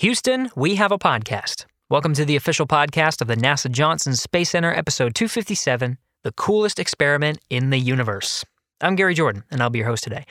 [0.00, 1.66] Houston, we have a podcast.
[1.90, 6.78] Welcome to the official podcast of the NASA Johnson Space Center, episode 257 The Coolest
[6.78, 8.42] Experiment in the Universe.
[8.80, 10.24] I'm Gary Jordan, and I'll be your host today.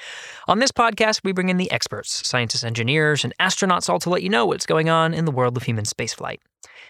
[0.47, 4.23] On this podcast, we bring in the experts, scientists, engineers, and astronauts, all to let
[4.23, 6.39] you know what's going on in the world of human spaceflight.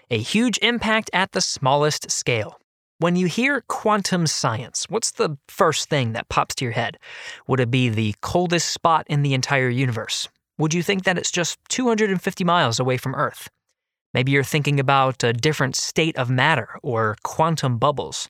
[0.10, 2.62] A huge impact at the smallest scale.
[3.00, 6.96] When you hear quantum science, what's the first thing that pops to your head?
[7.46, 10.30] Would it be the coldest spot in the entire universe?
[10.60, 13.50] Would you think that it's just 250 miles away from Earth?
[14.14, 18.28] Maybe you're thinking about a different state of matter or quantum bubbles.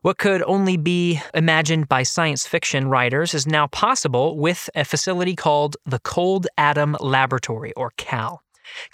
[0.00, 5.36] What could only be imagined by science fiction writers is now possible with a facility
[5.36, 8.42] called the Cold Atom Laboratory, or CAL.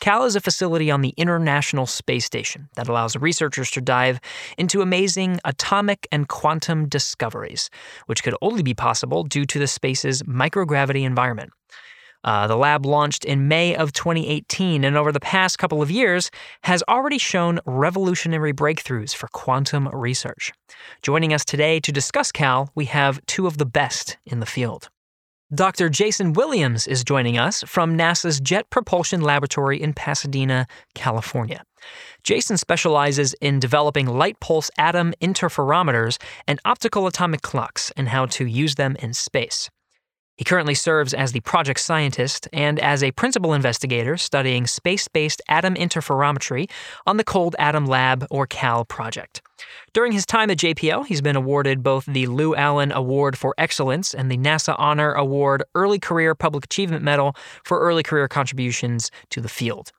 [0.00, 4.18] CAL is a facility on the International Space Station that allows researchers to dive
[4.58, 7.70] into amazing atomic and quantum discoveries,
[8.06, 11.52] which could only be possible due to the space's microgravity environment.
[12.26, 16.30] Uh, the lab launched in May of 2018 and over the past couple of years
[16.64, 20.52] has already shown revolutionary breakthroughs for quantum research.
[21.02, 24.90] Joining us today to discuss CAL, we have two of the best in the field.
[25.54, 25.88] Dr.
[25.88, 31.62] Jason Williams is joining us from NASA's Jet Propulsion Laboratory in Pasadena, California.
[32.24, 38.44] Jason specializes in developing light pulse atom interferometers and optical atomic clocks and how to
[38.44, 39.70] use them in space.
[40.36, 45.40] He currently serves as the project scientist and as a principal investigator studying space based
[45.48, 46.70] atom interferometry
[47.06, 49.40] on the Cold Atom Lab, or CAL, project.
[49.94, 54.12] During his time at JPL, he's been awarded both the Lew Allen Award for Excellence
[54.12, 59.40] and the NASA Honor Award Early Career Public Achievement Medal for early career contributions to
[59.40, 59.92] the field.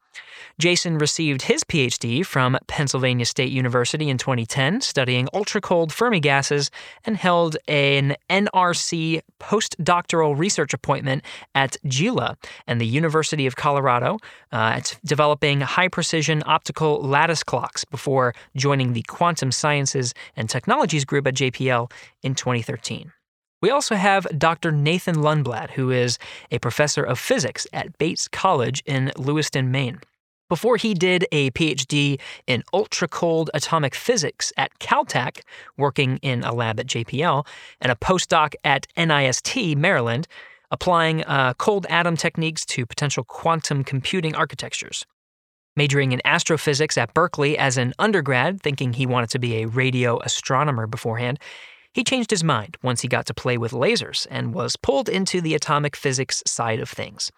[0.60, 6.72] Jason received his PhD from Pennsylvania State University in 2010, studying ultra cold Fermi gases,
[7.06, 14.18] and held an NRC postdoctoral research appointment at JILA and the University of Colorado,
[14.52, 21.28] uh, developing high precision optical lattice clocks before joining the Quantum Sciences and Technologies group
[21.28, 21.92] at JPL
[22.24, 23.12] in 2013.
[23.62, 24.72] We also have Dr.
[24.72, 26.18] Nathan Lundblad, who is
[26.52, 30.00] a professor of physics at Bates College in Lewiston, Maine.
[30.50, 35.42] Before he did a PhD in ultra cold atomic physics at Caltech,
[35.76, 37.46] working in a lab at JPL,
[37.82, 40.26] and a postdoc at NIST, Maryland,
[40.72, 45.06] applying uh, cold atom techniques to potential quantum computing architectures.
[45.76, 50.18] Majoring in astrophysics at Berkeley as an undergrad, thinking he wanted to be a radio
[50.20, 51.40] astronomer beforehand,
[51.94, 55.42] he changed his mind once he got to play with lasers and was pulled into
[55.42, 57.32] the atomic physics side of things.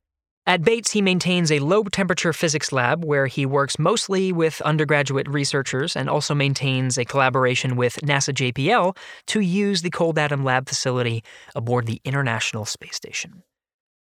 [0.50, 5.30] At Bates, he maintains a low temperature physics lab where he works mostly with undergraduate
[5.30, 10.68] researchers and also maintains a collaboration with NASA JPL to use the Cold Atom Lab
[10.68, 11.24] facility
[11.54, 13.44] aboard the International Space Station.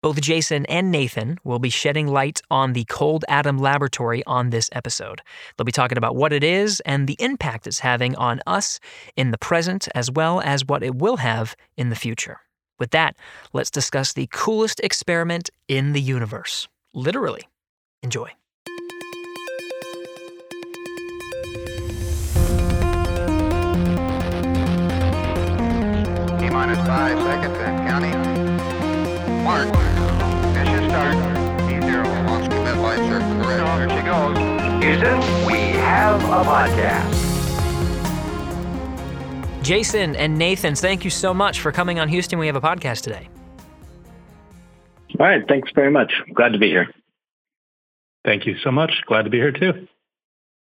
[0.01, 4.69] Both Jason and Nathan will be shedding light on the Cold Atom Laboratory on this
[4.71, 5.21] episode.
[5.57, 8.79] They'll be talking about what it is and the impact it's having on us
[9.17, 12.39] in the present, as well as what it will have in the future.
[12.79, 13.15] With that,
[13.53, 16.67] let's discuss the coolest experiment in the universe.
[16.93, 17.41] Literally.
[18.03, 18.29] Enjoy.
[26.37, 29.43] T minus five seconds and counting.
[29.43, 29.71] Mark.
[30.53, 31.15] Mission start.
[31.67, 32.27] T0.
[32.27, 33.65] Launch commit light circle correct.
[33.77, 34.37] There she goes.
[34.83, 37.26] Houston, we have a podcast.
[39.63, 42.39] Jason and Nathan, thank you so much for coming on Houston.
[42.39, 43.29] We have a podcast today.
[45.19, 45.43] All right.
[45.47, 46.13] Thanks very much.
[46.33, 46.93] Glad to be here.
[48.23, 48.91] Thank you so much.
[49.07, 49.87] Glad to be here too.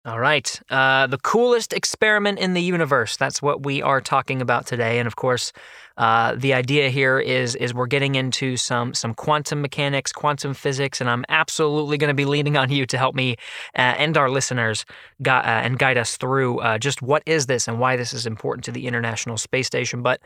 [0.05, 0.61] All right.
[0.69, 3.17] Uh, the coolest experiment in the universe.
[3.17, 4.99] That's what we are talking about today.
[4.99, 5.51] And of course,
[5.97, 10.99] uh, the idea here is is we're getting into some some quantum mechanics, quantum physics,
[11.01, 13.37] and I'm absolutely going to be leaning on you to help me
[13.75, 14.85] uh, and our listeners
[15.21, 18.25] gu- uh, and guide us through uh, just what is this and why this is
[18.25, 20.01] important to the International Space Station.
[20.01, 20.21] But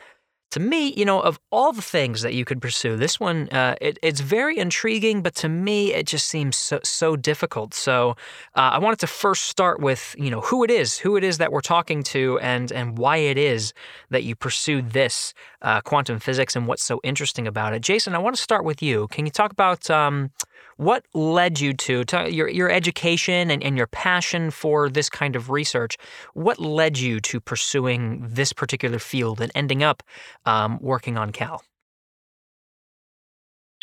[0.52, 3.76] to me, you know, of all the things that you could pursue, this one uh,
[3.80, 7.74] it, it's very intriguing, but to me, it just seems so so difficult.
[7.74, 8.12] So,
[8.56, 11.38] uh, I wanted to first start with you know who it is, who it is
[11.38, 13.74] that we're talking to, and and why it is
[14.10, 17.82] that you pursued this uh, quantum physics and what's so interesting about it.
[17.82, 19.08] Jason, I want to start with you.
[19.10, 20.32] Can you talk about um,
[20.80, 25.36] what led you to, to your, your education and, and your passion for this kind
[25.36, 25.98] of research?
[26.34, 30.02] What led you to pursuing this particular field and ending up
[30.46, 31.62] um, working on Cal?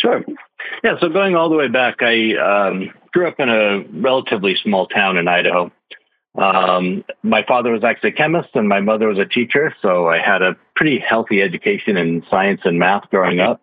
[0.00, 0.24] Sure.
[0.82, 4.86] Yeah, so going all the way back, I um, grew up in a relatively small
[4.86, 5.70] town in Idaho.
[6.34, 10.18] Um, my father was actually a chemist and my mother was a teacher, so I
[10.18, 13.60] had a pretty healthy education in science and math growing up.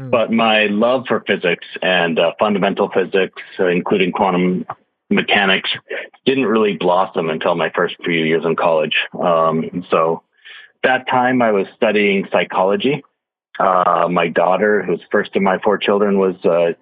[0.00, 0.10] Mm.
[0.10, 4.66] But my love for physics and uh, fundamental physics, uh, including quantum
[5.10, 5.70] mechanics,
[6.24, 8.96] didn't really blossom until my first few years in college.
[9.18, 10.22] Um, so
[10.82, 13.02] that time I was studying psychology.
[13.58, 16.72] Uh, my daughter, who's first of my four children, was uh,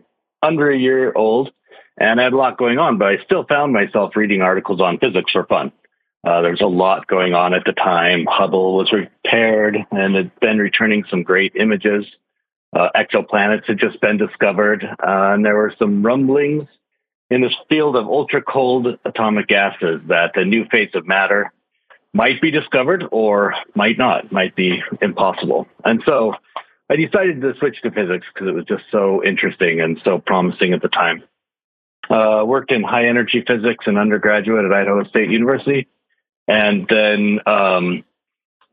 [0.42, 1.52] under a year old,
[1.98, 4.98] and I had a lot going on, but I still found myself reading articles on
[4.98, 5.70] physics for fun.
[6.26, 8.26] Uh, there was a lot going on at the time.
[8.28, 12.06] Hubble was repaired and had been returning some great images.
[12.74, 16.66] Uh, exoplanets had just been discovered, uh, and there were some rumblings
[17.30, 21.52] in this field of ultra cold atomic gases that the new face of matter
[22.12, 25.66] might be discovered or might not, might be impossible.
[25.84, 26.34] And so
[26.90, 30.72] I decided to switch to physics because it was just so interesting and so promising
[30.72, 31.22] at the time.
[32.10, 35.88] Uh, worked in high energy physics and undergraduate at Idaho State University.
[36.46, 38.04] And then um,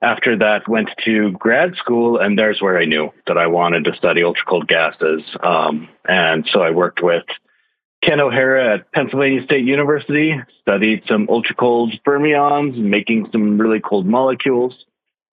[0.01, 3.95] after that, went to grad school, and there's where I knew that I wanted to
[3.95, 5.21] study ultra cold gases.
[5.44, 7.24] Um, and so I worked with
[8.01, 14.07] Ken O'Hara at Pennsylvania State University, studied some ultra cold fermions, making some really cold
[14.07, 14.86] molecules,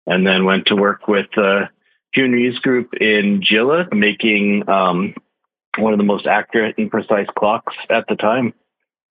[0.08, 1.68] and then went to work with uh,
[2.16, 5.14] Jun Ye's group in JILA, making um,
[5.78, 8.54] one of the most accurate and precise clocks at the time,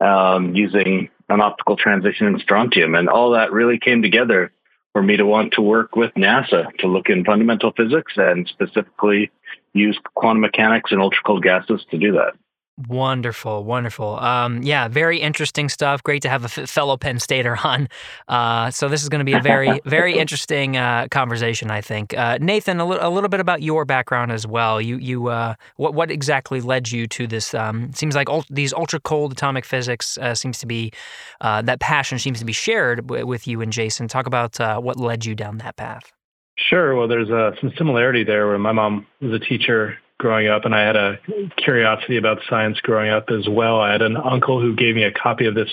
[0.01, 2.97] um, using an optical transition in strontium.
[2.97, 4.53] And all that really came together
[4.95, 9.31] for me to want to work with NASA to look in fundamental physics and specifically
[9.73, 12.33] use quantum mechanics and ultra cold gases to do that.
[12.89, 14.19] Wonderful, wonderful.
[14.19, 16.03] Um, yeah, very interesting stuff.
[16.03, 17.89] Great to have a f- fellow Penn Stater on.
[18.27, 22.19] Uh, so this is going to be a very, very interesting uh, conversation, I think.
[22.19, 24.81] Uh, Nathan, a, li- a little bit about your background as well.
[24.81, 27.55] You, you, uh, what, what exactly led you to this?
[27.55, 30.91] Um, seems like ul- these ultra cold atomic physics uh, seems to be
[31.43, 34.09] uh, that passion seems to be shared w- with you and Jason.
[34.09, 36.13] Talk about what led you down that path.
[36.59, 36.97] Sure.
[36.97, 37.29] Well, there's
[37.61, 38.49] some similarity there.
[38.49, 41.19] Where my mom was a teacher growing up, and I had a
[41.57, 43.81] curiosity about science growing up as well.
[43.81, 45.71] I had an uncle who gave me a copy of this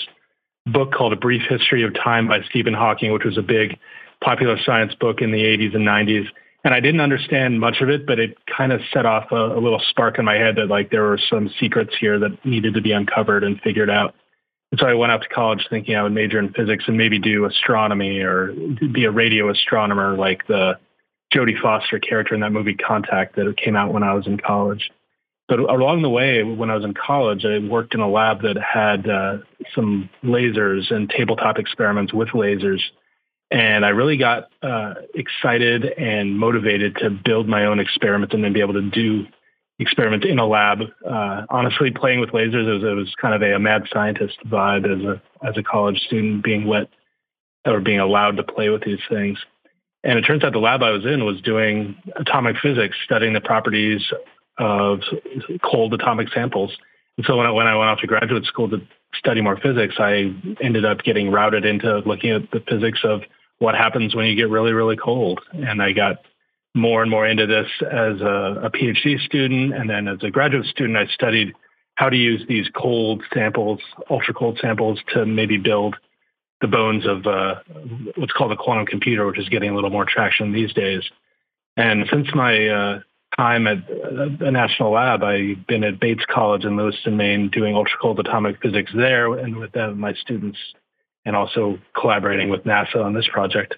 [0.66, 3.78] book called A Brief History of Time by Stephen Hawking, which was a big
[4.22, 6.26] popular science book in the 80s and 90s.
[6.64, 9.60] And I didn't understand much of it, but it kind of set off a, a
[9.60, 12.80] little spark in my head that like there were some secrets here that needed to
[12.80, 14.14] be uncovered and figured out.
[14.70, 17.18] And so I went out to college thinking I would major in physics and maybe
[17.18, 18.54] do astronomy or
[18.92, 20.78] be a radio astronomer like the
[21.32, 24.90] Jodie Foster character in that movie Contact that came out when I was in college.
[25.48, 28.56] But along the way, when I was in college, I worked in a lab that
[28.56, 29.38] had uh,
[29.74, 32.80] some lasers and tabletop experiments with lasers.
[33.50, 38.54] And I really got uh, excited and motivated to build my own experiments and then
[38.54, 39.26] be able to do
[39.78, 40.80] experiments in a lab.
[41.06, 44.38] Uh, honestly, playing with lasers it was, it was kind of a, a, mad scientist
[44.46, 46.88] vibe as a as a college student, being let
[47.66, 49.38] or being allowed to play with these things.
[50.04, 53.40] And it turns out the lab I was in was doing atomic physics, studying the
[53.40, 54.02] properties
[54.58, 55.00] of
[55.64, 56.76] cold atomic samples.
[57.16, 58.80] And so when I, when I went off to graduate school to
[59.14, 63.22] study more physics, I ended up getting routed into looking at the physics of
[63.58, 65.40] what happens when you get really, really cold.
[65.52, 66.16] And I got
[66.74, 69.74] more and more into this as a, a PhD student.
[69.74, 71.54] And then as a graduate student, I studied
[71.94, 73.78] how to use these cold samples,
[74.10, 75.96] ultra cold samples, to maybe build
[76.62, 77.56] the bones of uh,
[78.16, 81.02] what's called a quantum computer, which is getting a little more traction these days.
[81.76, 83.00] And since my uh,
[83.36, 87.98] time at a national lab, I've been at Bates College in Lewiston, Maine, doing ultra
[88.00, 90.58] cold atomic physics there, and with them, my students,
[91.24, 93.74] and also collaborating with NASA on this project.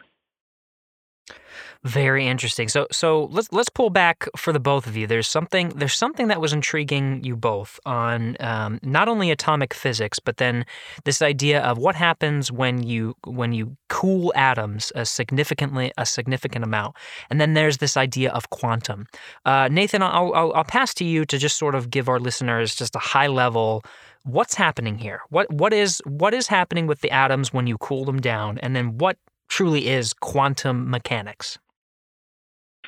[1.84, 2.68] Very interesting.
[2.68, 5.06] So so let's let's pull back for the both of you.
[5.06, 10.18] There's something there's something that was intriguing you both on um, not only atomic physics,
[10.18, 10.64] but then
[11.04, 16.64] this idea of what happens when you when you cool atoms a significantly a significant
[16.64, 16.96] amount,
[17.28, 19.06] and then there's this idea of quantum.
[19.44, 22.74] Uh, Nathan, I'll, I'll I'll pass to you to just sort of give our listeners
[22.74, 23.84] just a high level
[24.22, 25.20] what's happening here.
[25.28, 28.74] What what is what is happening with the atoms when you cool them down, and
[28.74, 31.58] then what truly is quantum mechanics?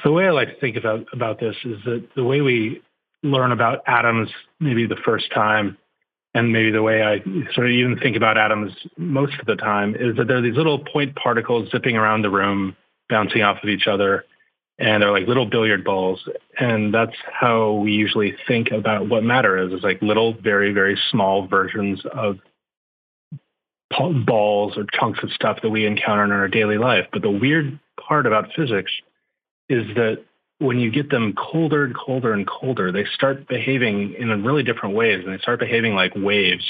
[0.07, 2.81] The way I like to think about about this is that the way we
[3.25, 5.77] learn about atoms maybe the first time,
[6.33, 7.19] and maybe the way I
[7.55, 10.57] sort of even think about atoms most of the time is that there are these
[10.57, 12.77] little point particles zipping around the room,
[13.09, 14.25] bouncing off of each other,
[14.79, 16.21] and they're like little billiard balls.
[16.57, 19.73] And that's how we usually think about what matter is.
[19.73, 22.39] It's like little, very, very small versions of
[24.25, 27.09] balls or chunks of stuff that we encounter in our daily life.
[27.13, 28.93] But the weird part about physics
[29.69, 30.25] is that
[30.59, 34.95] when you get them colder and colder and colder, they start behaving in really different
[34.95, 36.65] ways and they start behaving like waves.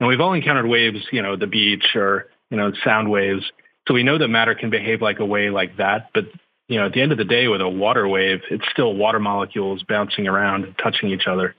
[0.00, 3.44] And we've all encountered waves, you know, the beach or, you know, sound waves.
[3.86, 6.10] So we know that matter can behave like a wave like that.
[6.14, 6.26] But
[6.68, 9.20] you know, at the end of the day, with a water wave, it's still water
[9.20, 11.54] molecules bouncing around and touching each other,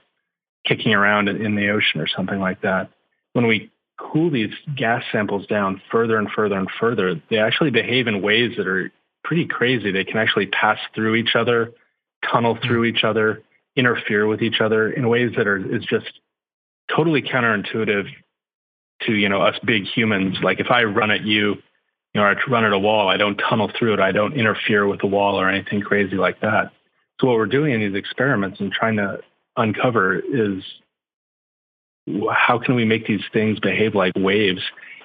[0.65, 2.89] kicking around in the ocean or something like that.
[3.33, 8.07] When we cool these gas samples down further and further and further, they actually behave
[8.07, 8.91] in ways that are
[9.27, 9.91] pretty crazy.
[9.91, 11.73] They can actually pass through each other,
[12.29, 12.65] tunnel hmm.
[12.65, 13.43] through each other,
[13.75, 16.19] interfere with each other in ways that are is just
[16.95, 18.07] totally counterintuitive
[19.01, 20.37] to you know us big humans.
[20.41, 23.35] Like if I run at you, you know, I run at a wall, I don't
[23.35, 23.99] tunnel through it.
[23.99, 26.71] I don't interfere with the wall or anything crazy like that.
[27.19, 29.19] So what we're doing in these experiments and trying to
[29.57, 30.63] uncover is
[32.31, 34.61] how can we make these things behave like waves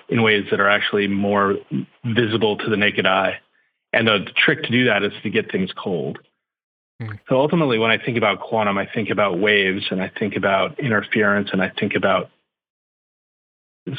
[0.09, 1.57] in ways that are actually more
[2.05, 3.41] visible to the naked eye?
[3.93, 6.19] And the trick to do that is to get things cold.
[7.01, 7.19] Mm.
[7.29, 10.79] So ultimately, when I think about quantum, I think about waves and I think about
[10.79, 12.31] interference and I think about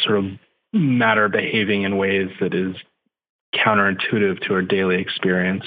[0.04, 0.26] sort of
[0.72, 2.76] matter behaving in ways that is
[3.54, 5.66] counterintuitive to our daily experience.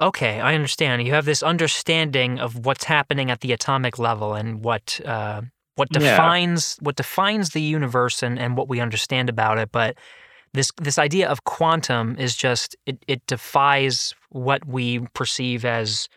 [0.00, 1.06] Okay, I understand.
[1.06, 5.40] You have this understanding of what's happening at the atomic level and what uh,
[5.76, 6.84] what defines yeah.
[6.84, 9.72] what defines the universe and, and what we understand about it.
[9.72, 9.96] But
[10.56, 16.08] this this idea of quantum is just it, it defies what we perceive as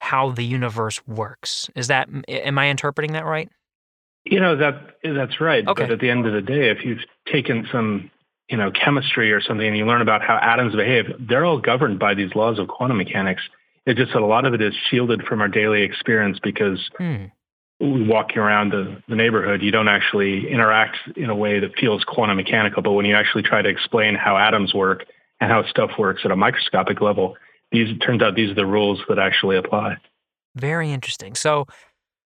[0.00, 1.70] how the universe works.
[1.74, 3.48] Is that am I interpreting that right?
[4.24, 5.66] You know that that's right.
[5.66, 5.84] Okay.
[5.84, 8.10] But at the end of the day, if you've taken some
[8.48, 11.98] you know chemistry or something and you learn about how atoms behave, they're all governed
[11.98, 13.42] by these laws of quantum mechanics.
[13.86, 17.26] It's just that a lot of it is shielded from our daily experience because hmm.
[17.80, 22.36] Walking around the, the neighborhood, you don't actually interact in a way that feels quantum
[22.36, 22.82] mechanical.
[22.82, 25.04] But when you actually try to explain how atoms work
[25.40, 27.36] and how stuff works at a microscopic level,
[27.72, 29.96] these it turns out these are the rules that actually apply.
[30.54, 31.34] Very interesting.
[31.34, 31.66] So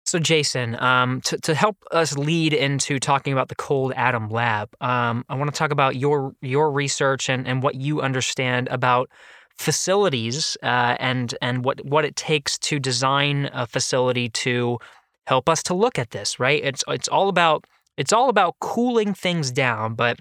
[0.09, 4.73] so, Jason, um, to, to help us lead into talking about the Cold Atom Lab,
[4.81, 9.07] um, I want to talk about your your research and, and what you understand about
[9.55, 14.79] facilities uh, and and what what it takes to design a facility to
[15.27, 16.39] help us to look at this.
[16.39, 16.63] Right?
[16.63, 17.65] It's it's all about
[17.97, 20.19] it's all about cooling things down, but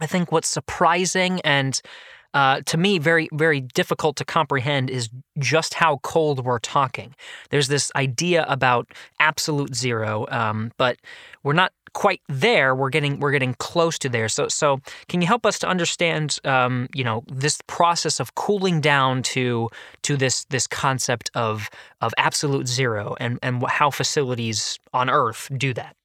[0.00, 1.80] I think what's surprising and
[2.34, 7.14] uh, to me very very difficult to comprehend is just how cold we're talking.
[7.50, 10.96] There's this idea about absolute zero, um, but
[11.42, 12.74] we're not quite there.
[12.74, 14.28] We're getting we're getting close to there.
[14.28, 18.80] So so can you help us to understand um, you know this process of cooling
[18.80, 19.68] down to
[20.02, 21.68] to this this concept of
[22.00, 25.96] of absolute zero and and how facilities on Earth do that?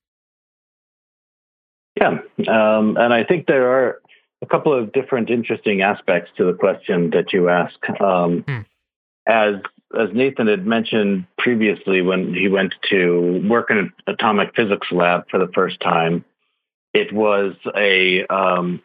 [2.00, 4.02] Yeah, um, and I think there are
[4.42, 7.78] a couple of different interesting aspects to the question that you ask.
[8.00, 8.60] Um, hmm.
[9.26, 9.56] As
[9.96, 15.26] as Nathan had mentioned previously, when he went to work in an atomic physics lab
[15.30, 16.26] for the first time,
[16.94, 18.82] it was a um,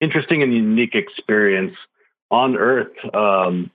[0.00, 1.76] interesting and unique experience
[2.30, 2.92] on Earth.
[3.14, 3.70] Um,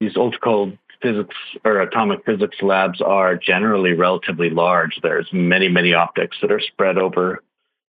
[0.00, 4.98] these ultra cold physics or atomic physics labs are generally relatively large.
[5.02, 7.42] There's many, many optics that are spread over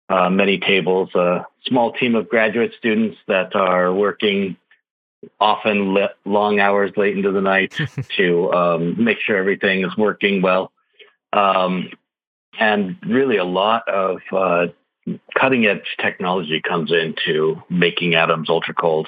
[0.10, 4.57] uh, many tables, a small team of graduate students that are working
[5.39, 7.77] often le- long hours late into the night
[8.17, 10.71] to um, make sure everything is working well.
[11.33, 11.89] Um,
[12.59, 14.67] and really, a lot of uh,
[15.38, 19.07] cutting edge technology comes into making atoms ultra cold.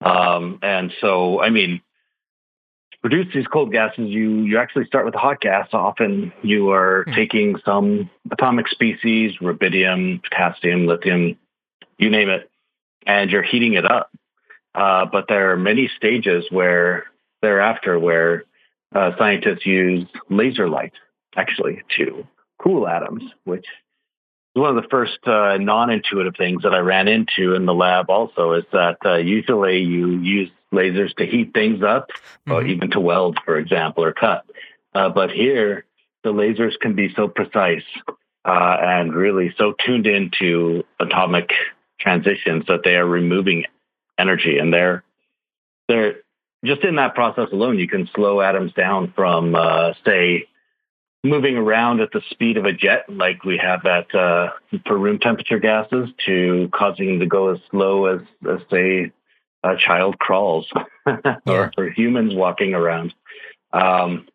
[0.00, 1.80] Um, and so, I mean,
[2.92, 5.68] to produce these cold gases, you you actually start with a hot gas.
[5.72, 7.14] Often you are mm.
[7.14, 11.38] taking some atomic species, rubidium, potassium, lithium,
[11.98, 12.50] you name it,
[13.06, 14.10] and you're heating it up.
[14.74, 17.04] Uh, but there are many stages where
[17.42, 18.44] thereafter where
[18.94, 20.92] uh, scientists use laser light
[21.36, 22.26] actually to
[22.58, 23.66] cool atoms, which
[24.56, 28.10] is one of the first uh, non-intuitive things that I ran into in the lab.
[28.10, 32.52] Also, is that uh, usually you use lasers to heat things up, mm-hmm.
[32.52, 34.44] or even to weld, for example, or cut.
[34.94, 35.84] Uh, but here,
[36.22, 37.84] the lasers can be so precise
[38.44, 41.50] uh, and really so tuned into atomic
[42.00, 43.64] transitions that they are removing
[44.18, 45.04] energy, and they're
[45.88, 46.16] they're
[46.64, 47.78] just in that process alone.
[47.78, 50.48] You can slow atoms down from, uh, say,
[51.22, 54.50] moving around at the speed of a jet, like we have at uh,
[54.86, 59.12] for room temperature gases, to causing them to go as slow as, as say,
[59.62, 60.70] a child crawls
[61.46, 63.14] or, or, humans walking around.
[63.72, 64.28] Um,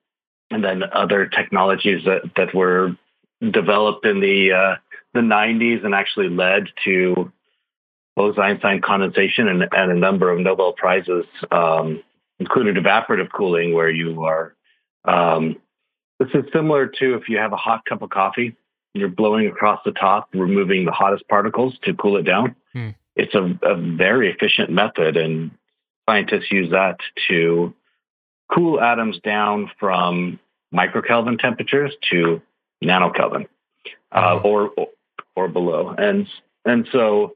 [0.49, 2.95] and then other technologies that, that were
[3.39, 4.75] developed in the uh,
[5.13, 7.28] the 90s and actually led to
[8.19, 12.03] Bose-Einstein condensation and, and, a number of Nobel prizes, um,
[12.39, 14.55] including evaporative cooling, where you are.
[15.05, 15.55] Um,
[16.19, 18.55] this is similar to if you have a hot cup of coffee,
[18.93, 22.55] you're blowing across the top, removing the hottest particles to cool it down.
[22.73, 25.51] Hmm it's a, a very efficient method and
[26.07, 26.97] scientists use that
[27.27, 27.73] to
[28.53, 30.39] cool atoms down from
[30.73, 32.41] microkelvin temperatures to
[32.83, 33.45] nanokelvin
[34.13, 34.71] uh, or
[35.35, 35.93] or below.
[35.97, 36.27] And
[36.65, 37.35] and so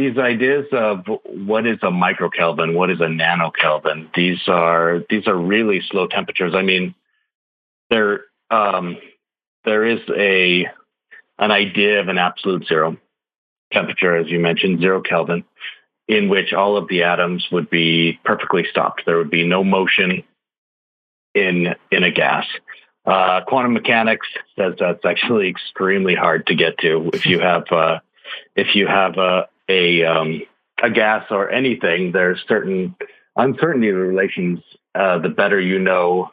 [0.00, 5.36] these ideas of what is a microkelvin, what is a nanokelvin, these are these are
[5.36, 6.54] really slow temperatures.
[6.54, 6.94] I mean,
[7.90, 8.96] there um,
[9.64, 10.66] there is a
[11.38, 12.96] an idea of an absolute zero
[13.72, 15.44] temperature, as you mentioned, zero Kelvin,
[16.08, 19.02] in which all of the atoms would be perfectly stopped.
[19.04, 20.22] There would be no motion
[21.34, 22.46] in in a gas.
[23.04, 27.10] Uh, quantum mechanics says that's actually extremely hard to get to.
[27.12, 28.00] If you have uh,
[28.56, 30.42] if you have a a, um,
[30.82, 32.94] a gas or anything, there's certain
[33.36, 34.60] uncertainty relations.
[34.94, 36.30] Uh, the better you know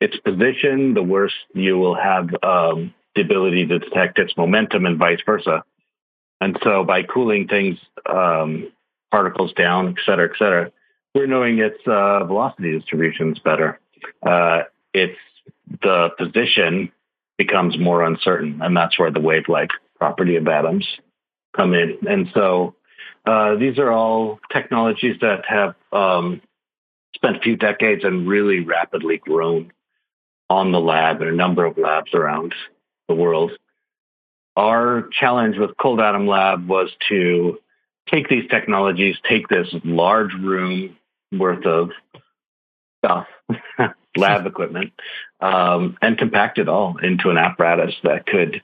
[0.00, 4.98] its position, the worse you will have um, the ability to detect its momentum, and
[4.98, 5.62] vice versa.
[6.40, 8.72] And so, by cooling things, um,
[9.10, 10.72] particles down, et cetera, et cetera,
[11.14, 13.78] we're knowing its uh, velocity distributions better.
[14.24, 14.62] Uh,
[14.94, 15.18] its
[15.82, 16.90] the position
[17.36, 20.86] becomes more uncertain, and that's where the wave-like property of atoms
[21.56, 21.98] come in.
[22.08, 22.74] And so
[23.26, 26.40] uh, these are all technologies that have um,
[27.14, 29.72] spent a few decades and really rapidly grown
[30.48, 32.54] on the lab and a number of labs around
[33.08, 33.52] the world.
[34.56, 37.58] Our challenge with Cold Atom Lab was to
[38.08, 40.96] take these technologies, take this large room
[41.32, 41.90] worth of
[43.04, 43.26] stuff,
[44.16, 44.92] lab equipment,
[45.40, 48.60] um, and compact it all into an apparatus that could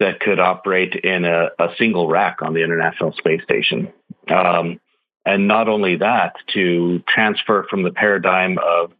[0.00, 3.92] that could operate in a, a single rack on the International Space Station.
[4.28, 4.80] Um,
[5.24, 8.92] and not only that, to transfer from the paradigm of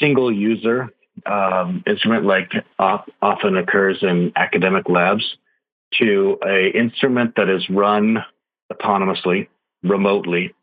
[0.00, 0.88] single user
[1.26, 5.36] um, instrument like often occurs in academic labs
[5.98, 8.18] to a instrument that is run
[8.72, 9.48] autonomously,
[9.82, 10.54] remotely,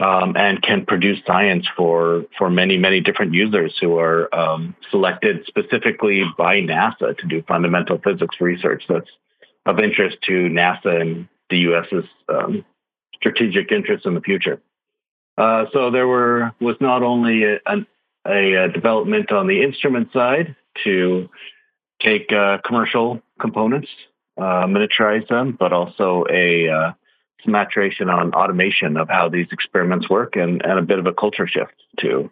[0.00, 5.44] um, and can produce science for for many many different users who are um, selected
[5.46, 9.10] specifically by NASA to do fundamental physics research that's
[9.66, 12.64] of interest to NASA and the U.S.'s um,
[13.14, 14.60] strategic interests in the future.
[15.36, 17.58] Uh, so there were was not only a,
[18.26, 21.28] a, a, development on the instrument side to
[22.00, 23.88] take uh, commercial components,
[24.38, 26.92] uh, miniaturize them, but also a uh,
[27.46, 31.46] maturation on automation of how these experiments work and, and a bit of a culture
[31.46, 32.30] shift to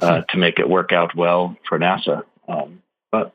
[0.00, 2.22] uh, to make it work out well for NASA.
[2.46, 3.34] Um, but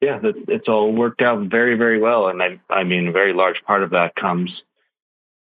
[0.00, 2.28] yeah, it's all worked out very, very well.
[2.28, 4.50] And I, I mean, a very large part of that comes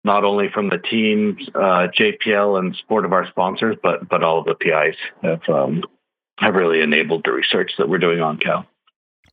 [0.04, 4.40] not only from the team, uh, JPL, and support of our sponsors, but but all
[4.40, 5.84] of the PIs have um,
[6.38, 8.68] have really enabled the research that we're doing on Cal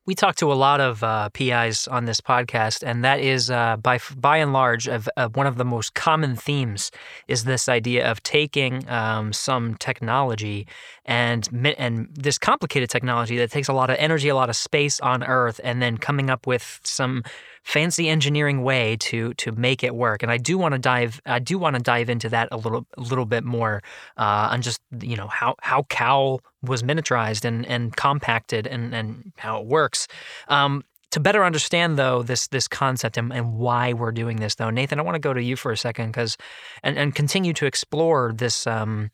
[0.05, 3.77] we talk to a lot of uh, PIs on this podcast, and that is uh,
[3.77, 6.91] by by and large of, of, one of the most common themes
[7.27, 10.67] is this idea of taking um, some technology
[11.05, 14.99] and and this complicated technology that takes a lot of energy, a lot of space
[14.99, 17.23] on Earth, and then coming up with some
[17.63, 20.21] fancy engineering way to to make it work.
[20.21, 22.85] And I do want to dive I do want to dive into that a little
[22.97, 23.81] a little bit more
[24.17, 29.31] uh, on just you know how how Cal was miniaturized and and compacted and and
[29.37, 30.07] how it works.
[30.49, 34.69] Um, to better understand though this this concept and, and why we're doing this though,
[34.69, 36.37] Nathan, I want to go to you for a second because
[36.83, 38.67] and and continue to explore this.
[38.67, 39.11] Um,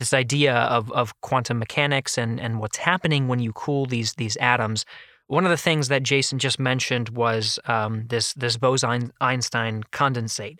[0.00, 4.36] this idea of, of quantum mechanics and, and what's happening when you cool these these
[4.36, 4.84] atoms
[5.28, 10.58] one of the things that Jason just mentioned was um, this this Bose-Einstein condensate,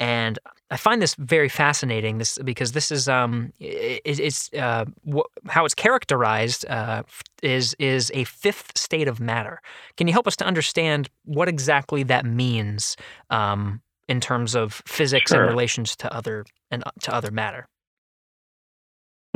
[0.00, 0.38] and
[0.70, 2.18] I find this very fascinating.
[2.18, 7.04] This because this is um, it, it's uh, wh- how it's characterized uh,
[7.42, 9.60] is is a fifth state of matter.
[9.96, 12.96] Can you help us to understand what exactly that means
[13.30, 15.42] um, in terms of physics sure.
[15.42, 17.68] and relations to other and uh, to other matter?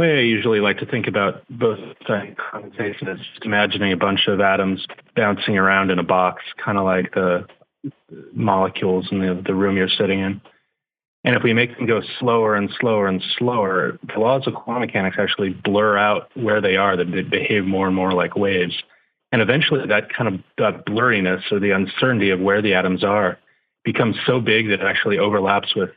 [0.01, 4.41] Way I usually like to think about Bose condensation is just imagining a bunch of
[4.41, 7.47] atoms bouncing around in a box, kind of like the
[8.33, 10.41] molecules in the, the room you're sitting in.
[11.23, 14.87] And if we make them go slower and slower and slower, the laws of quantum
[14.87, 18.83] mechanics actually blur out where they are, that they behave more and more like waves.
[19.33, 23.39] And eventually that kind of that blurriness or the uncertainty of where the atoms are
[23.85, 25.91] becomes so big that it actually overlaps with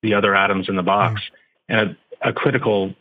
[0.00, 1.20] the other atoms in the box.
[1.20, 1.26] Mm.
[1.68, 2.94] And a, a critical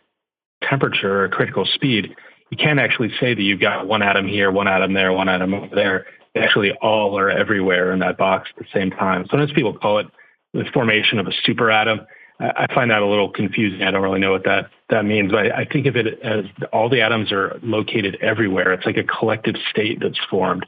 [0.67, 2.15] temperature or critical speed,
[2.49, 5.53] you can't actually say that you've got one atom here, one atom there, one atom
[5.53, 6.05] over there.
[6.33, 9.25] They actually all are everywhere in that box at the same time.
[9.29, 10.07] Sometimes people call it
[10.53, 12.01] the formation of a super atom.
[12.39, 13.81] I find that a little confusing.
[13.81, 16.89] I don't really know what that, that means, but I think of it as all
[16.89, 18.71] the atoms are located everywhere.
[18.71, 20.65] It's like a collective state that's formed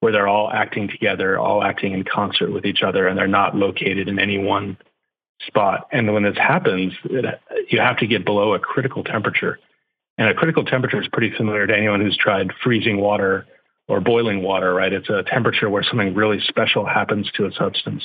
[0.00, 3.54] where they're all acting together, all acting in concert with each other, and they're not
[3.54, 4.76] located in any one
[5.46, 5.88] spot.
[5.92, 7.24] And when this happens, it,
[7.68, 9.58] you have to get below a critical temperature.
[10.18, 13.46] And a critical temperature is pretty familiar to anyone who's tried freezing water
[13.88, 14.92] or boiling water, right?
[14.92, 18.02] It's a temperature where something really special happens to a substance.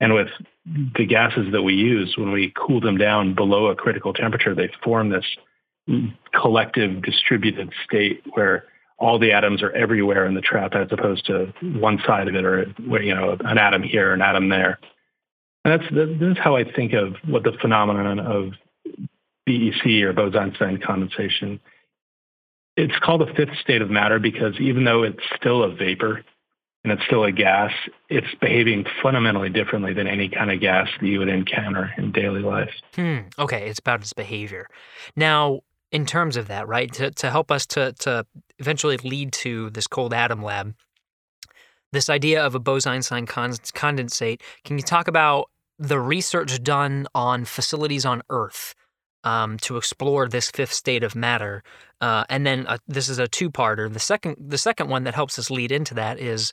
[0.00, 0.28] And with
[0.66, 4.70] the gases that we use, when we cool them down below a critical temperature, they
[4.82, 5.24] form this
[6.32, 8.64] collective distributed state where
[8.98, 12.44] all the atoms are everywhere in the trap as opposed to one side of it
[12.44, 12.66] or
[13.02, 14.78] you know an atom here an atom there
[15.64, 18.52] and that's is how i think of what the phenomenon of
[19.46, 21.60] bec or bose-einstein condensation
[22.76, 26.24] it's called a fifth state of matter because even though it's still a vapor
[26.82, 27.72] and it's still a gas
[28.08, 32.42] it's behaving fundamentally differently than any kind of gas that you would encounter in daily
[32.42, 33.18] life hmm.
[33.38, 34.66] okay it's about its behavior
[35.16, 35.60] now
[35.94, 36.92] in terms of that, right?
[36.94, 38.26] To, to help us to, to
[38.58, 40.74] eventually lead to this cold atom lab,
[41.92, 48.04] this idea of a Bose-Einstein condensate, can you talk about the research done on facilities
[48.04, 48.74] on Earth
[49.24, 51.62] um, to explore this fifth state of matter?
[52.00, 53.92] Uh, and then uh, this is a two-parter.
[53.92, 56.52] The second, the second one that helps us lead into that is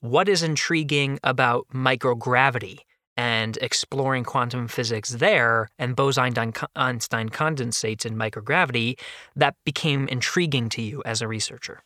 [0.00, 2.80] what is intriguing about microgravity
[3.16, 6.52] and exploring quantum physics there and Bose-Einstein
[7.28, 8.98] condensates in microgravity,
[9.36, 11.82] that became intriguing to you as a researcher?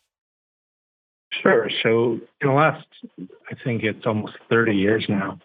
[1.43, 1.69] Sure.
[1.83, 2.87] So in the last,
[3.19, 5.41] I think it's almost 30 years now,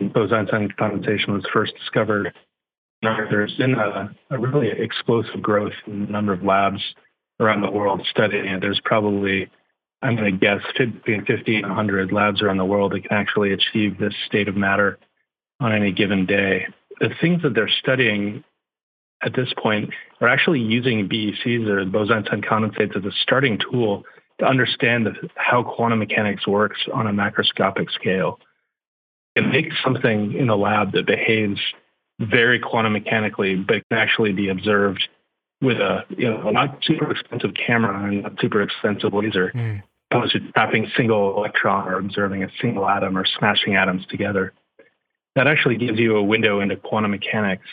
[0.00, 2.32] Bose-Einstein condensation was first discovered.
[3.02, 6.80] There's been a, a really explosive growth in the number of labs
[7.38, 8.60] around the world studying it.
[8.60, 9.48] There's probably,
[10.02, 13.52] I'm going to guess, between 50 and 100 labs around the world that can actually
[13.52, 14.98] achieve this state of matter
[15.60, 16.66] on any given day.
[17.00, 18.44] The things that they're studying
[19.22, 24.04] at this point are actually using BECs or Bose-Einstein condensates as a starting tool
[24.38, 28.38] to understand the, how quantum mechanics works on a macroscopic scale.
[29.36, 31.60] It makes something in the lab that behaves
[32.18, 35.08] very quantum mechanically, but can actually be observed
[35.62, 39.82] with a you know not super expensive camera and not super expensive laser, mm.
[40.10, 44.52] opposed to trapping single electron or observing a single atom or smashing atoms together
[45.36, 47.66] that actually gives you a window into quantum mechanics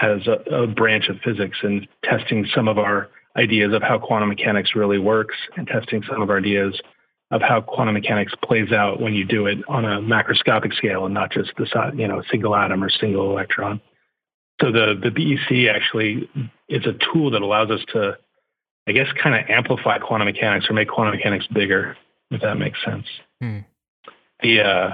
[0.00, 4.28] as a, a, branch of physics and testing some of our ideas of how quantum
[4.28, 6.80] mechanics really works and testing some of our ideas
[7.32, 11.14] of how quantum mechanics plays out when you do it on a macroscopic scale and
[11.14, 13.80] not just the you know single atom or single electron.
[14.60, 16.30] So the the BEC actually
[16.68, 18.18] is a tool that allows us to,
[18.86, 21.96] I guess, kind of amplify quantum mechanics or make quantum mechanics bigger,
[22.30, 23.06] if that makes sense.
[23.40, 23.60] Hmm.
[24.42, 24.90] The uh,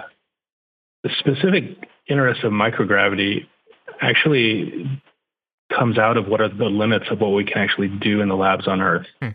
[1.02, 3.46] the specific interest of microgravity
[4.00, 5.02] actually
[5.76, 8.36] comes out of what are the limits of what we can actually do in the
[8.36, 9.06] labs on Earth.
[9.20, 9.30] Hmm.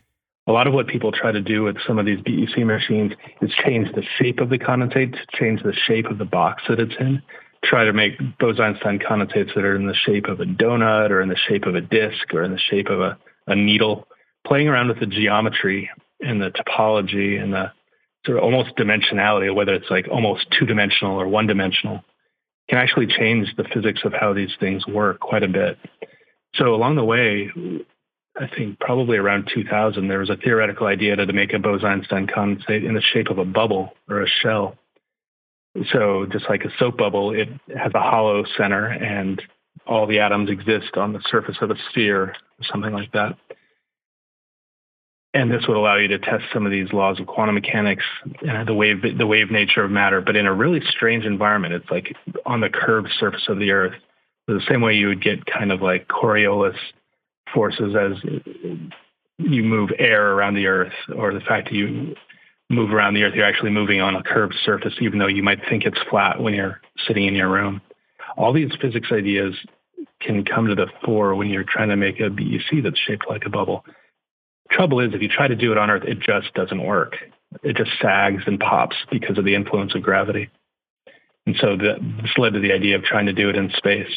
[0.48, 3.52] A lot of what people try to do with some of these BEC machines is
[3.64, 7.22] change the shape of the condensate, change the shape of the box that it's in,
[7.64, 11.30] try to make Bose-Einstein condensates that are in the shape of a donut or in
[11.30, 14.06] the shape of a disc or in the shape of a, a needle,
[14.46, 17.72] playing around with the geometry and the topology and the
[18.26, 22.04] sort of almost dimensionality, whether it's like almost two dimensional or one dimensional,
[22.70, 25.78] can actually change the physics of how these things work quite a bit.
[26.56, 27.50] So along the way,
[28.36, 32.86] I think probably around 2000, there was a theoretical idea to, make a Bose-Einstein condensate
[32.86, 34.76] in the shape of a bubble or a shell.
[35.92, 39.42] So just like a soap bubble, it has a hollow center and
[39.86, 42.36] all the atoms exist on the surface of a sphere
[42.72, 43.38] something like that.
[45.34, 48.04] And this would allow you to test some of these laws of quantum mechanics,
[48.48, 51.74] uh, the wave, the wave nature of matter, but in a really strange environment.
[51.74, 52.16] It's like
[52.46, 53.96] on the curved surface of the Earth,
[54.48, 56.78] the same way you would get kind of like Coriolis
[57.54, 58.18] forces as
[59.38, 62.16] you move air around the Earth, or the fact that you
[62.70, 65.60] move around the Earth, you're actually moving on a curved surface, even though you might
[65.70, 67.82] think it's flat when you're sitting in your room.
[68.38, 69.56] All these physics ideas
[70.22, 73.46] can come to the fore when you're trying to make a BEC that's shaped like
[73.46, 73.86] a bubble.
[74.72, 77.16] Trouble is, if you try to do it on Earth, it just doesn't work.
[77.62, 80.50] It just sags and pops because of the influence of gravity.
[81.46, 84.08] And so this led to the idea of trying to do it in space.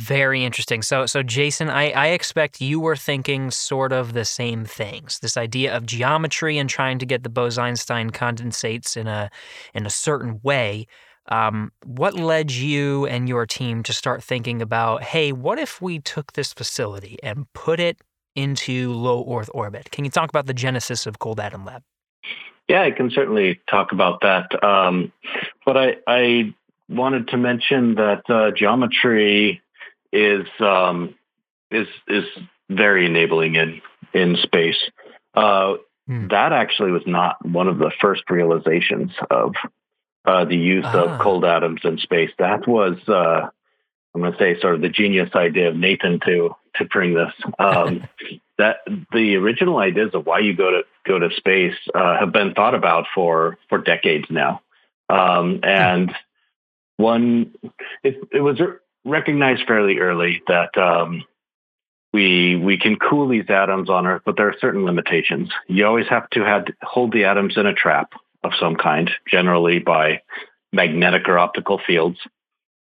[0.00, 0.82] Very interesting.
[0.82, 5.18] So, so Jason, I, I expect you were thinking sort of the same things.
[5.18, 9.30] This idea of geometry and trying to get the Bose-Einstein condensates in a
[9.74, 10.86] in a certain way.
[11.28, 15.98] Um, what led you and your team to start thinking about, hey, what if we
[15.98, 17.98] took this facility and put it
[18.34, 19.90] into low Earth orbit.
[19.90, 21.82] Can you talk about the genesis of Cold Atom Lab?
[22.68, 24.62] Yeah, I can certainly talk about that.
[24.62, 25.12] Um,
[25.66, 26.54] but I, I,
[26.88, 29.62] wanted to mention that uh, geometry
[30.12, 31.14] is um,
[31.70, 32.24] is is
[32.68, 33.80] very enabling in
[34.12, 34.78] in space.
[35.34, 35.74] Uh,
[36.06, 36.28] hmm.
[36.28, 39.54] That actually was not one of the first realizations of
[40.24, 41.04] uh, the use Ah.
[41.04, 42.30] of cold atoms in space.
[42.38, 43.48] That was, uh,
[44.14, 47.32] I'm going to say, sort of the genius idea of Nathan to to bring this.
[47.58, 48.04] Um,
[48.58, 48.78] that
[49.12, 52.74] the original ideas of why you go to go to space uh, have been thought
[52.74, 54.60] about for for decades now,
[55.08, 56.14] um, and
[56.96, 57.54] one
[58.04, 58.60] it, it was
[59.04, 61.24] recognized fairly early that um,
[62.12, 65.50] we we can cool these atoms on Earth, but there are certain limitations.
[65.68, 69.78] You always have to have hold the atoms in a trap of some kind, generally
[69.78, 70.22] by
[70.72, 72.18] magnetic or optical fields.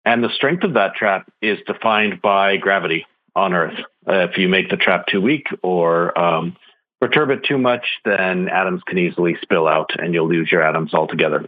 [0.03, 3.79] And the strength of that trap is defined by gravity on Earth.
[4.07, 6.55] Uh, if you make the trap too weak or um,
[7.01, 10.93] perturb it too much, then atoms can easily spill out and you'll lose your atoms
[10.93, 11.47] altogether.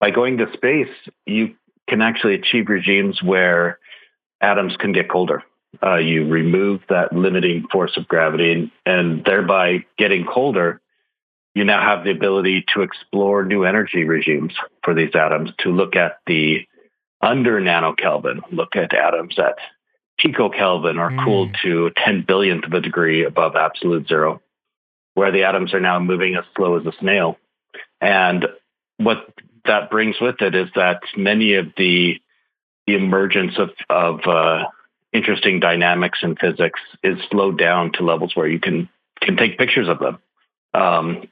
[0.00, 0.88] By going to space,
[1.26, 1.56] you
[1.90, 3.78] can actually achieve regimes where
[4.40, 5.42] atoms can get colder.
[5.82, 10.80] Uh, you remove that limiting force of gravity, and, and thereby getting colder,
[11.54, 15.96] you now have the ability to explore new energy regimes for these atoms, to look
[15.96, 16.66] at the
[17.20, 19.56] under nanokelvin, look at atoms at
[20.20, 21.24] picokelvin or Mm.
[21.24, 24.40] cooled to a 10 billionth of a degree above absolute zero,
[25.14, 27.36] where the atoms are now moving as slow as a snail.
[28.00, 28.46] And
[28.98, 29.28] what
[29.64, 32.20] that brings with it is that many of the
[32.86, 34.66] the emergence of of uh,
[35.12, 38.88] interesting dynamics in physics is slowed down to levels where you can
[39.20, 40.18] can take pictures of them.
[40.72, 41.28] Um,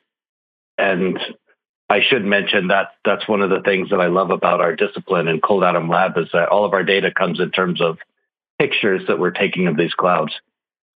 [0.77, 1.19] and
[1.89, 5.27] I should mention that that's one of the things that I love about our discipline
[5.27, 7.99] in Cold Atom Lab is that all of our data comes in terms of
[8.59, 10.33] pictures that we're taking of these clouds.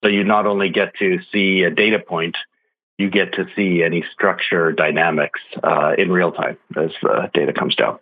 [0.03, 2.37] So you not only get to see a data point,
[3.01, 7.75] you get to see any structure dynamics uh, in real time as the data comes
[7.75, 7.99] down.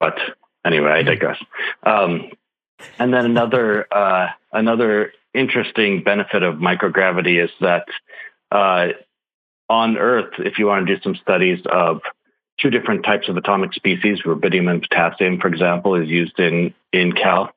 [0.00, 0.18] But
[0.64, 1.38] anyway, I digress.
[1.82, 2.30] Um,
[2.98, 7.86] and then another uh, another interesting benefit of microgravity is that
[8.50, 8.88] uh,
[9.68, 12.00] on Earth, if you want to do some studies of
[12.60, 17.12] two different types of atomic species, rubidium and potassium, for example, is used in in
[17.12, 17.52] Cal.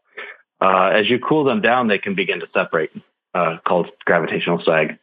[0.62, 2.92] Uh, as you cool them down, they can begin to separate,
[3.34, 4.98] uh, called gravitational sag,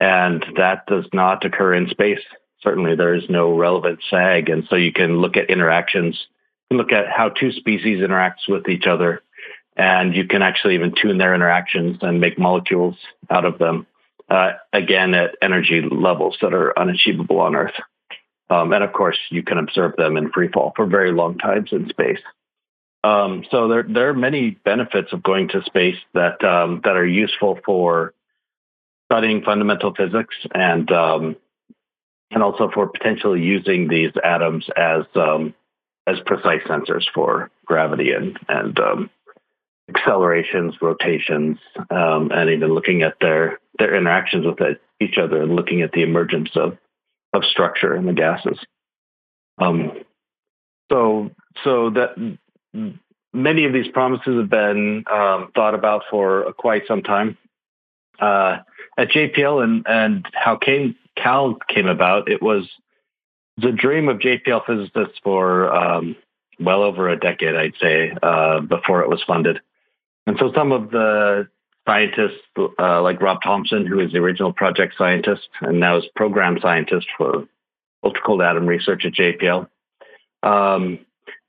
[0.00, 2.20] and that does not occur in space.
[2.62, 6.26] Certainly, there is no relevant sag, and so you can look at interactions,
[6.70, 9.22] look at how two species interacts with each other,
[9.76, 12.96] and you can actually even tune their interactions and make molecules
[13.30, 13.86] out of them.
[14.28, 17.74] Uh, again, at energy levels that are unachievable on Earth.
[18.48, 21.70] Um, and of course, you can observe them in free fall for very long times
[21.72, 22.20] in space.
[23.02, 27.06] Um, so there, there are many benefits of going to space that um, that are
[27.06, 28.12] useful for
[29.10, 31.36] studying fundamental physics and um,
[32.30, 35.52] and also for potentially using these atoms as um,
[36.06, 39.10] as precise sensors for gravity and and um,
[39.88, 41.58] accelerations, rotations,
[41.90, 46.02] um, and even looking at their their interactions with each other and looking at the
[46.02, 46.78] emergence of
[47.32, 48.58] of structure in the gases.
[49.58, 49.92] Um,
[50.90, 51.30] so
[51.64, 52.38] so that
[53.32, 57.36] many of these promises have been um, thought about for quite some time.
[58.20, 58.58] Uh,
[58.98, 62.68] at JPL and and how came Cal came about, it was
[63.56, 66.16] the dream of JPL physicists for um,
[66.58, 69.60] well over a decade, I'd say, uh, before it was funded.
[70.26, 71.48] And so some of the
[71.86, 72.40] scientists,
[72.78, 77.06] uh, like Rob Thompson, who is the original project scientist and now is program scientist
[77.16, 77.46] for
[78.04, 79.68] ultra cold atom research at JPL.
[80.42, 81.00] Um,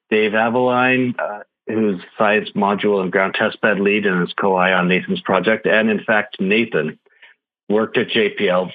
[0.10, 5.22] Dave Aveline, uh, who's science module and ground testbed lead and is co-I on Nathan's
[5.22, 5.66] project.
[5.66, 7.00] And in fact, Nathan
[7.70, 8.72] worked at JPL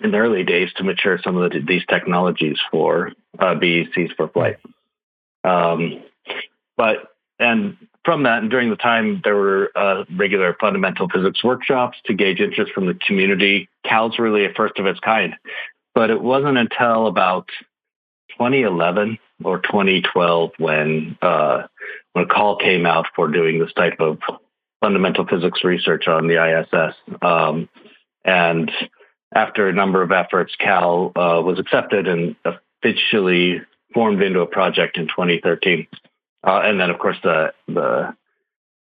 [0.00, 4.28] in the early days to mature some of the, these technologies for uh, BECs for
[4.28, 4.58] flight.
[5.44, 6.02] Um,
[6.76, 11.98] but and from that, and during the time, there were uh, regular fundamental physics workshops
[12.06, 13.68] to gauge interest from the community.
[13.86, 15.34] CAL's really a first of its kind,
[15.94, 17.48] but it wasn't until about
[18.30, 21.62] 2011 or 2012 when uh,
[22.20, 24.18] a call came out for doing this type of
[24.80, 26.94] fundamental physics research on the ISS.
[27.22, 27.68] Um,
[28.24, 28.70] and
[29.34, 33.60] after a number of efforts, Cal uh, was accepted and officially
[33.92, 35.86] formed into a project in 2013.
[36.46, 38.14] Uh, and then, of course, the the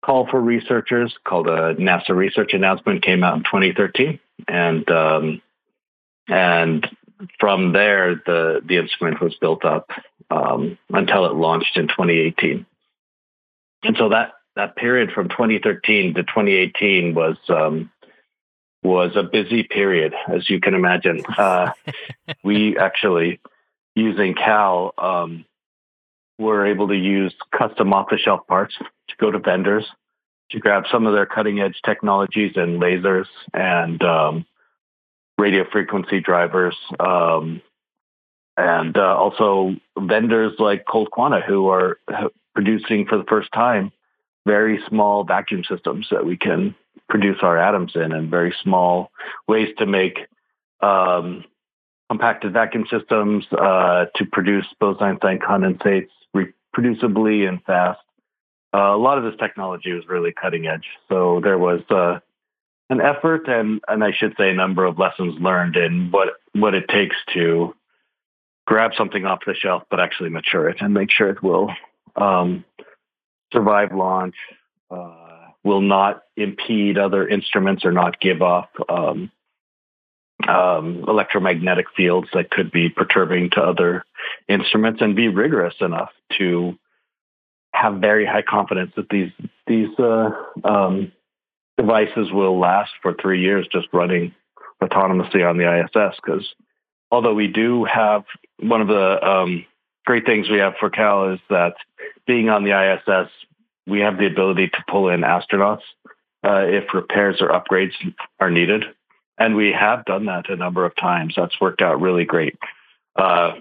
[0.04, 5.42] call for researchers called a NASA research announcement came out in 2013, and um,
[6.28, 6.88] and
[7.40, 9.90] from there, the the instrument was built up
[10.30, 12.66] um, until it launched in 2018.
[13.84, 17.92] And so that that period from 2013 to 2018 was um,
[18.84, 21.24] was a busy period, as you can imagine.
[21.38, 21.72] Uh,
[22.44, 23.40] we actually
[23.96, 24.94] using Cal.
[24.98, 25.46] Um,
[26.40, 29.86] were able to use custom off the shelf parts to go to vendors
[30.52, 34.46] to grab some of their cutting edge technologies and lasers and um,
[35.38, 37.62] radio frequency drivers, um,
[38.56, 41.98] and uh, also vendors like ColdQuanta who are
[42.58, 43.92] producing for the first time
[44.48, 46.74] very small vacuum systems that we can
[47.08, 49.12] produce our atoms in, and very small
[49.48, 50.18] ways to make
[50.82, 51.44] um,
[52.10, 58.00] compacted vacuum systems uh, to produce Bose-Einstein condensates reproducibly and fast.
[58.74, 60.88] Uh, a lot of this technology was really cutting edge.
[61.10, 62.22] So there was uh,
[62.90, 66.74] an effort and, and I should say a number of lessons learned in what, what
[66.74, 67.76] it takes to
[68.66, 71.70] grab something off the shelf, but actually mature it and make sure it will
[72.16, 72.66] um,
[73.52, 74.36] survive launch,
[74.90, 79.32] uh, will not impede other instruments or not give off um,
[80.48, 84.06] um, electromagnetic fields that could be perturbing to other
[84.48, 86.78] instruments, and be rigorous enough to
[87.74, 89.32] have very high confidence that these
[89.68, 90.30] these uh,
[90.64, 91.12] um,
[91.78, 94.34] devices will last for three years just running
[94.82, 96.16] autonomously on the ISS.
[96.24, 96.48] Because
[97.12, 98.24] although we do have
[98.60, 99.66] one of the um,
[100.08, 101.74] great things we have for Cal is that
[102.26, 103.30] being on the ISS,
[103.86, 105.82] we have the ability to pull in astronauts
[106.46, 107.92] uh, if repairs or upgrades
[108.40, 108.86] are needed.
[109.38, 111.34] And we have done that a number of times.
[111.36, 112.58] That's worked out really great.
[113.18, 113.56] Uh,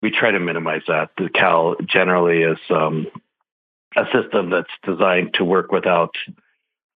[0.00, 1.10] we try to minimize that.
[1.18, 3.06] The Cal generally is um,
[3.94, 6.14] a system that's designed to work without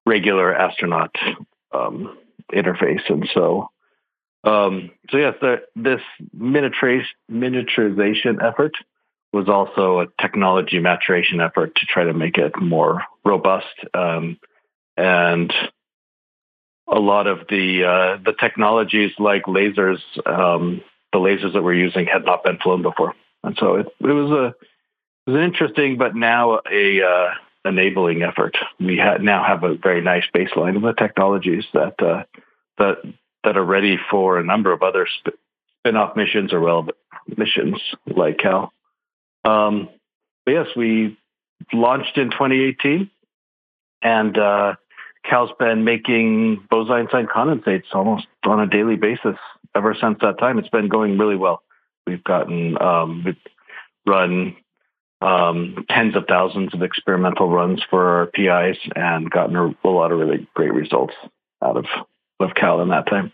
[0.07, 1.15] regular astronaut
[1.73, 2.17] um,
[2.51, 3.03] interface.
[3.11, 3.69] And so,
[4.45, 6.01] um, so yes, the, this
[6.37, 8.73] miniaturization effort
[9.33, 14.39] was also a technology maturation effort to try to make it more robust um,
[14.97, 15.53] and
[16.89, 22.07] a lot of the uh, the technologies like lasers, um, the lasers that we're using
[22.07, 25.97] had not been flown before, and so it, it was a it was an interesting
[25.97, 27.31] but now a uh,
[27.65, 28.57] enabling effort.
[28.79, 32.25] We ha- now have a very nice baseline of the technologies that uh,
[32.79, 32.99] that
[33.45, 35.39] that are ready for a number of other sp-
[35.79, 36.97] spin-off missions or relevant
[37.37, 38.73] missions like Cal.
[39.45, 39.89] Um,
[40.47, 41.19] yes, we
[41.73, 43.11] launched in 2018,
[44.03, 44.75] and uh,
[45.25, 49.37] Cal's been making Bose-Einstein condensates almost on a daily basis
[49.75, 50.59] ever since that time.
[50.59, 51.63] It's been going really well.
[52.07, 53.37] We've gotten um, we've
[54.07, 54.57] run
[55.21, 60.11] um, tens of thousands of experimental runs for our PIs and gotten a, a lot
[60.11, 61.15] of really great results
[61.63, 61.85] out of
[62.43, 63.33] of Cal in that time.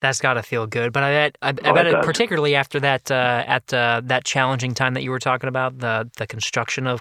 [0.00, 2.78] That's got to feel good, but I bet I, I oh, bet it, particularly after
[2.80, 6.86] that uh, at uh, that challenging time that you were talking about the the construction
[6.86, 7.00] of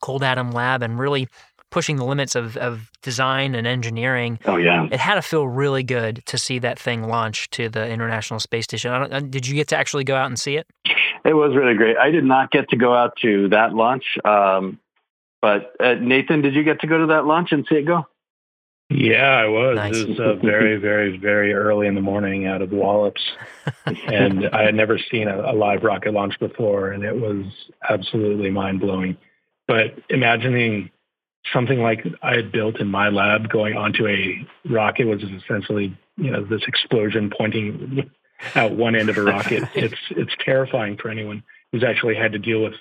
[0.00, 1.28] Cold Atom Lab and really
[1.70, 4.38] pushing the limits of, of design and engineering.
[4.46, 7.86] Oh yeah, it had to feel really good to see that thing launch to the
[7.86, 8.90] International Space Station.
[8.90, 10.66] Uh, did you get to actually go out and see it?
[11.24, 11.98] It was really great.
[11.98, 14.78] I did not get to go out to that launch, um,
[15.42, 18.06] but uh, Nathan, did you get to go to that launch and see it go?
[18.90, 19.76] Yeah, I was.
[19.76, 19.96] Nice.
[19.96, 23.22] It was uh, very, very, very early in the morning out of Wallops,
[23.86, 27.46] and I had never seen a, a live rocket launch before, and it was
[27.88, 29.16] absolutely mind blowing.
[29.68, 30.90] But imagining
[31.52, 36.32] something like I had built in my lab going onto a rocket was essentially, you
[36.32, 38.10] know, this explosion pointing
[38.56, 39.64] out one end of a rocket.
[39.74, 42.74] it's it's terrifying for anyone who's actually had to deal with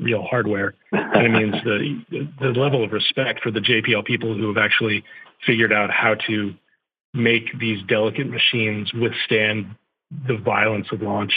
[0.00, 0.74] real hardware.
[0.92, 5.04] And it means the the level of respect for the JPL people who have actually
[5.46, 6.54] figured out how to
[7.14, 9.74] make these delicate machines withstand
[10.26, 11.32] the violence of launch.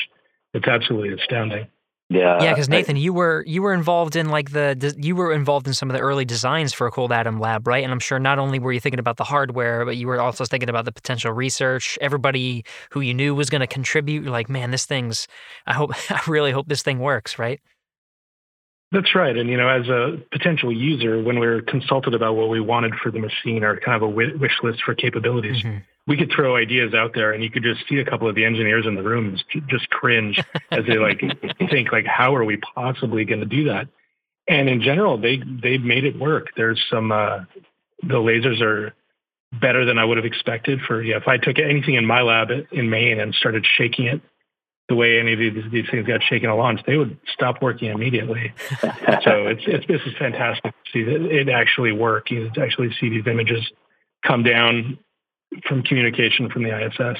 [0.53, 1.67] It's absolutely astounding.
[2.11, 2.53] Yeah, yeah.
[2.53, 5.75] Because Nathan, I, you were you were involved in like the you were involved in
[5.75, 7.83] some of the early designs for a Cold Atom Lab, right?
[7.83, 10.43] And I'm sure not only were you thinking about the hardware, but you were also
[10.43, 11.99] thinking about the potential research.
[12.01, 14.23] Everybody who you knew was going to contribute.
[14.23, 15.27] You're like, man, this thing's.
[15.67, 15.91] I hope.
[16.09, 17.61] I really hope this thing works, right?
[18.91, 19.37] That's right.
[19.37, 22.93] And, you know, as a potential user, when we are consulted about what we wanted
[22.95, 25.77] for the machine or kind of a wish list for capabilities, mm-hmm.
[26.07, 28.45] we could throw ideas out there and you could just see a couple of the
[28.45, 31.21] engineers in the room just cringe as they like
[31.69, 33.87] think like, how are we possibly going to do that?
[34.47, 36.47] And in general, they, they've made it work.
[36.57, 37.41] There's some, uh,
[38.01, 38.95] the lasers are
[39.61, 42.49] better than I would have expected for, yeah, if I took anything in my lab
[42.71, 44.21] in Maine and started shaking it
[44.89, 47.89] the way any of these, these things got shaken at launch, they would stop working
[47.89, 48.51] immediately.
[48.81, 52.31] so it's, it's this is fantastic to see that it actually work.
[52.31, 53.71] You actually see these images
[54.25, 54.97] come down
[55.67, 57.17] from communication from the ISS.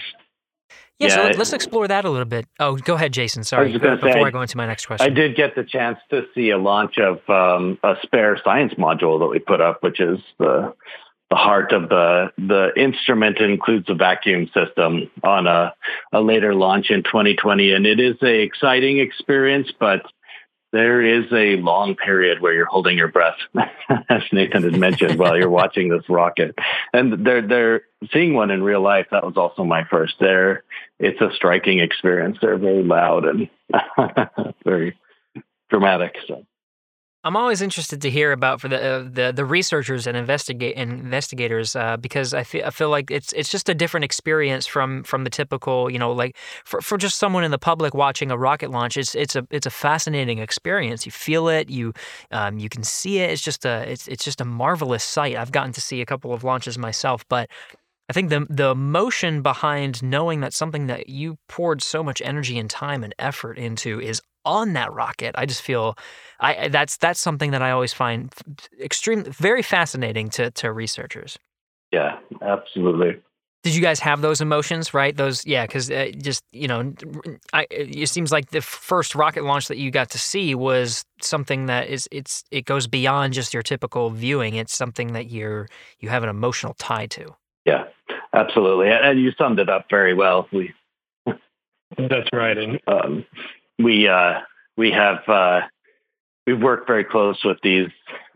[0.99, 2.45] Yeah, yeah so let, us explore that a little bit.
[2.59, 3.43] Oh, go ahead, Jason.
[3.43, 5.05] Sorry, I before say, I go into my next question.
[5.05, 9.19] I did get the chance to see a launch of um, a spare science module
[9.19, 10.73] that we put up, which is the
[11.29, 15.73] the heart of the the instrument includes a vacuum system on a,
[16.11, 20.01] a later launch in 2020 and it is a exciting experience but
[20.71, 23.37] there is a long period where you're holding your breath,
[24.09, 26.55] as Nathan had mentioned, while you're watching this rocket.
[26.93, 27.81] And they're they're
[28.13, 29.07] seeing one in real life.
[29.11, 30.15] That was also my first.
[30.19, 30.63] There,
[30.99, 32.37] it's a striking experience.
[32.39, 33.49] They're very loud and
[34.63, 34.95] very
[35.69, 36.15] dramatic.
[36.27, 36.45] So
[37.25, 41.75] I'm always interested to hear about for the uh, the, the researchers and investigate investigators
[41.75, 45.25] uh, because I feel I feel like it's it's just a different experience from from
[45.25, 48.71] the typical you know like for, for just someone in the public watching a rocket
[48.71, 51.05] launch it's it's a it's a fascinating experience.
[51.05, 51.93] You feel it you
[52.31, 53.31] um, you can see it.
[53.31, 55.35] It's just a it's it's just a marvelous sight.
[55.35, 57.49] I've gotten to see a couple of launches myself but
[58.09, 62.57] I think the the emotion behind knowing that something that you poured so much energy
[62.57, 65.35] and time and effort into is on that rocket.
[65.37, 65.95] I just feel
[66.39, 68.33] I that's that's something that I always find
[68.81, 71.37] extreme very fascinating to to researchers.
[71.91, 73.21] Yeah, absolutely.
[73.61, 75.15] Did you guys have those emotions, right?
[75.15, 76.93] Those, yeah, because uh, just you know,
[77.51, 81.65] I, it seems like the first rocket launch that you got to see was something
[81.65, 84.55] that is it's it goes beyond just your typical viewing.
[84.55, 85.67] It's something that you're
[85.99, 87.35] you have an emotional tie to.
[87.65, 87.83] Yeah,
[88.33, 90.47] absolutely, and you summed it up very well.
[90.53, 90.73] We
[91.97, 93.25] that's right, and um,
[93.79, 94.41] we uh,
[94.77, 95.61] we have uh,
[96.45, 97.89] we've worked very close with these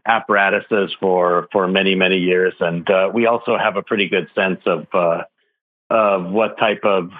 [0.08, 4.62] apparatuses for for many many years, and uh, we also have a pretty good sense
[4.66, 5.24] of uh,
[5.90, 7.12] of what type of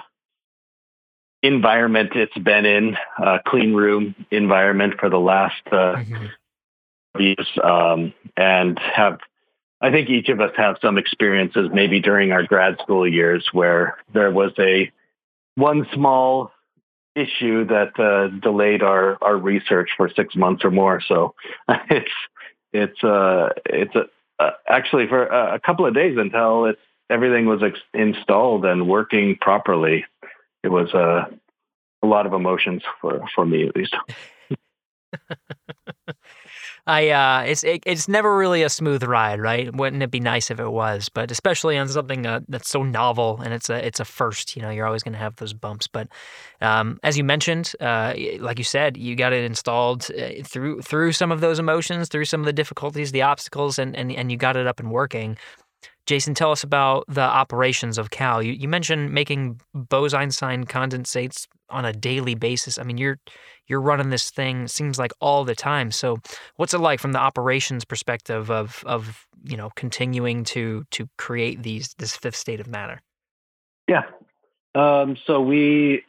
[1.42, 7.20] environment it's been in, uh, clean room environment for the last uh, mm-hmm.
[7.20, 9.20] years, um, and have.
[9.80, 13.98] I think each of us have some experiences, maybe during our grad school years, where
[14.14, 14.90] there was a
[15.56, 16.53] one small
[17.14, 21.00] issue that uh, delayed our, our research for six months or more.
[21.06, 21.34] So
[21.90, 22.10] it's
[22.72, 23.94] it's uh, it's
[24.38, 29.36] uh, actually for a, couple of days until it's everything was ex- installed and working
[29.40, 30.04] properly.
[30.62, 31.26] It was uh,
[32.02, 33.94] a lot of emotions for for me at least.
[36.86, 39.74] I uh, it's it, it's never really a smooth ride, right?
[39.74, 41.08] Wouldn't it be nice if it was?
[41.08, 44.60] But especially on something uh, that's so novel and it's a it's a first, you
[44.60, 45.86] know, you're always going to have those bumps.
[45.86, 46.08] But
[46.60, 51.12] um, as you mentioned, uh, like you said, you got it installed uh, through through
[51.12, 54.36] some of those emotions, through some of the difficulties, the obstacles, and and and you
[54.36, 55.38] got it up and working.
[56.06, 58.42] Jason, tell us about the operations of Cal.
[58.42, 62.78] You, you mentioned making Bose-Einstein condensates on a daily basis.
[62.78, 63.18] I mean, you're
[63.66, 65.90] you're running this thing seems like all the time.
[65.90, 66.18] So,
[66.56, 71.62] what's it like from the operations perspective of of you know continuing to to create
[71.62, 73.00] these this fifth state of matter?
[73.88, 74.02] Yeah.
[74.74, 76.04] Um, so we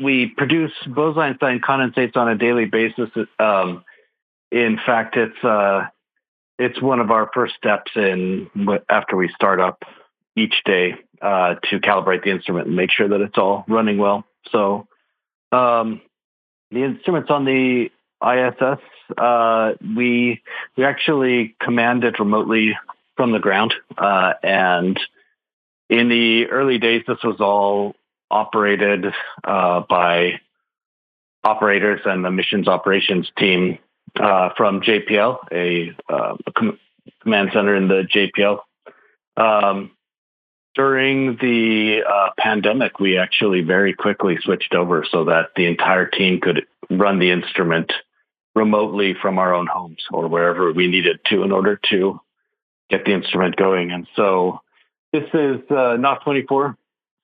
[0.00, 3.10] we produce Bose-Einstein condensates on a daily basis.
[3.38, 3.84] Um,
[4.50, 5.86] in fact, it's uh,
[6.58, 8.50] it's one of our first steps in
[8.88, 9.82] after we start up
[10.36, 14.24] each day uh, to calibrate the instrument and make sure that it's all running well.
[14.50, 14.88] So
[15.52, 16.00] um,
[16.70, 17.90] the instruments on the
[18.22, 18.80] ISS,
[19.16, 20.42] uh, we
[20.76, 22.76] we actually command it remotely
[23.16, 24.98] from the ground, uh, and
[25.88, 27.96] in the early days, this was all
[28.30, 29.12] operated
[29.44, 30.40] uh, by
[31.42, 33.78] operators and the missions operations team
[34.18, 36.78] uh, from JPL, a, uh, a com-
[37.22, 38.60] command center in the JPL.
[39.36, 39.90] Um,
[40.74, 46.40] during the uh, pandemic, we actually very quickly switched over so that the entire team
[46.40, 47.92] could run the instrument
[48.54, 52.20] remotely from our own homes or wherever we needed to in order to
[52.88, 53.92] get the instrument going.
[53.92, 54.60] And so
[55.12, 56.76] this is uh, not 24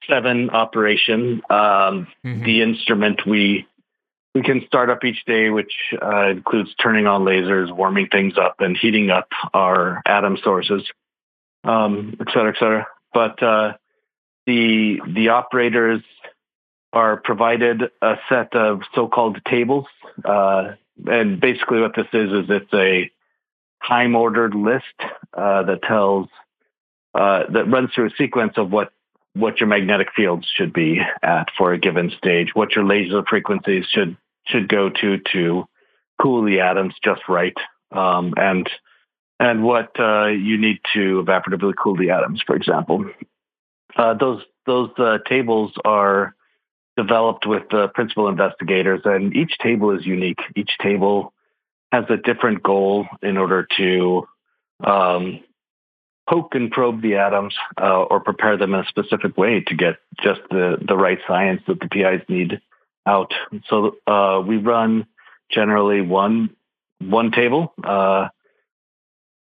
[0.08, 1.42] 7 operation.
[1.50, 2.44] Um, mm-hmm.
[2.44, 3.66] The instrument we
[4.34, 5.72] we can start up each day, which
[6.02, 10.82] uh, includes turning on lasers, warming things up, and heating up our atom sources,
[11.64, 12.86] um, et cetera, et cetera.
[13.12, 13.74] But uh,
[14.46, 16.02] the the operators
[16.92, 19.86] are provided a set of so-called tables,
[20.24, 20.72] uh,
[21.06, 23.10] and basically what this is is it's a
[23.86, 24.84] time-ordered list
[25.34, 26.28] uh, that tells
[27.14, 28.92] uh, that runs through a sequence of what
[29.34, 33.84] what your magnetic fields should be at for a given stage, what your laser frequencies
[33.90, 35.64] should should go to to
[36.20, 37.56] cool the atoms just right,
[37.92, 38.68] um, and
[39.38, 43.04] and what uh, you need to evaporatively cool the atoms, for example.
[43.96, 46.34] Uh, those those uh, tables are
[46.96, 50.40] developed with the principal investigators, and each table is unique.
[50.54, 51.32] Each table
[51.92, 54.26] has a different goal in order to
[54.84, 55.40] um,
[56.28, 59.96] poke and probe the atoms uh, or prepare them in a specific way to get
[60.22, 62.60] just the, the right science that the PIs need
[63.06, 63.32] out.
[63.68, 65.06] So uh, we run
[65.50, 66.50] generally one
[66.98, 68.28] one table, uh,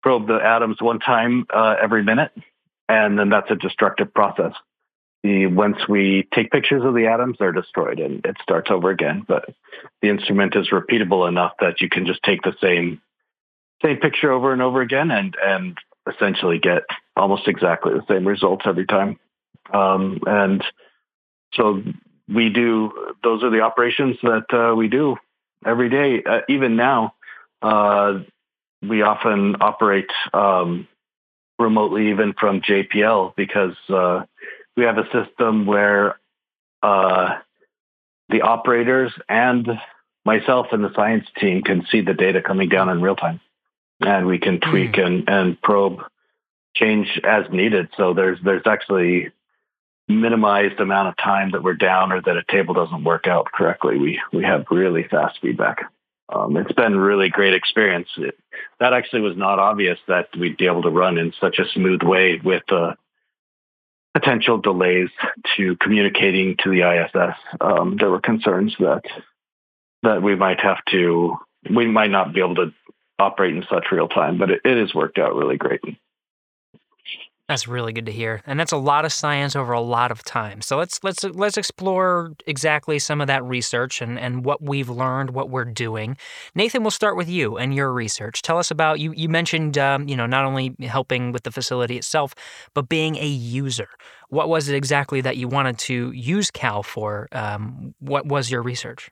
[0.04, 2.30] probe the atoms one time uh, every minute,
[2.90, 4.52] and then that's a destructive process.
[5.22, 9.24] the once we take pictures of the atoms, they're destroyed and it starts over again.
[9.26, 9.48] But
[10.02, 13.00] the instrument is repeatable enough that you can just take the same
[13.82, 16.82] same picture over and over again and and essentially get
[17.16, 19.18] almost exactly the same results every time.
[19.72, 20.62] Um, and
[21.54, 21.82] so
[22.28, 25.16] we do those are the operations that uh, we do
[25.64, 26.22] every day.
[26.22, 27.14] Uh, even now,
[27.62, 28.18] uh,
[28.88, 30.88] we often operate um,
[31.58, 34.24] remotely, even from JPL, because uh,
[34.76, 36.18] we have a system where
[36.82, 37.38] uh,
[38.28, 39.68] the operators and
[40.24, 43.40] myself and the science team can see the data coming down in real time,
[44.00, 45.06] and we can tweak mm.
[45.06, 46.00] and, and probe
[46.74, 47.88] change as needed.
[47.96, 49.30] So there's there's actually
[50.08, 53.98] minimized amount of time that we're down or that a table doesn't work out correctly.
[53.98, 55.90] We we have really fast feedback.
[56.28, 58.08] Um, it's been really great experience.
[58.16, 58.38] It,
[58.80, 62.02] that actually was not obvious that we'd be able to run in such a smooth
[62.02, 62.94] way with uh,
[64.14, 65.10] potential delays
[65.56, 67.36] to communicating to the ISS.
[67.60, 69.02] Um, there were concerns that
[70.02, 71.36] that we might have to,
[71.74, 72.74] we might not be able to
[73.18, 75.80] operate in such real time, but it, it has worked out really great.
[77.46, 80.24] That's really good to hear, and that's a lot of science over a lot of
[80.24, 80.62] time.
[80.62, 85.30] So let's let's let's explore exactly some of that research and and what we've learned,
[85.30, 86.16] what we're doing.
[86.54, 88.40] Nathan, we'll start with you and your research.
[88.40, 89.12] Tell us about you.
[89.12, 92.34] You mentioned um, you know not only helping with the facility itself,
[92.72, 93.88] but being a user.
[94.30, 97.28] What was it exactly that you wanted to use Cal for?
[97.32, 99.10] Um, what was your research?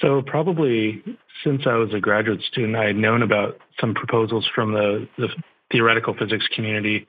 [0.00, 1.04] So probably
[1.44, 5.28] since I was a graduate student, I had known about some proposals from the, the
[5.70, 7.06] theoretical physics community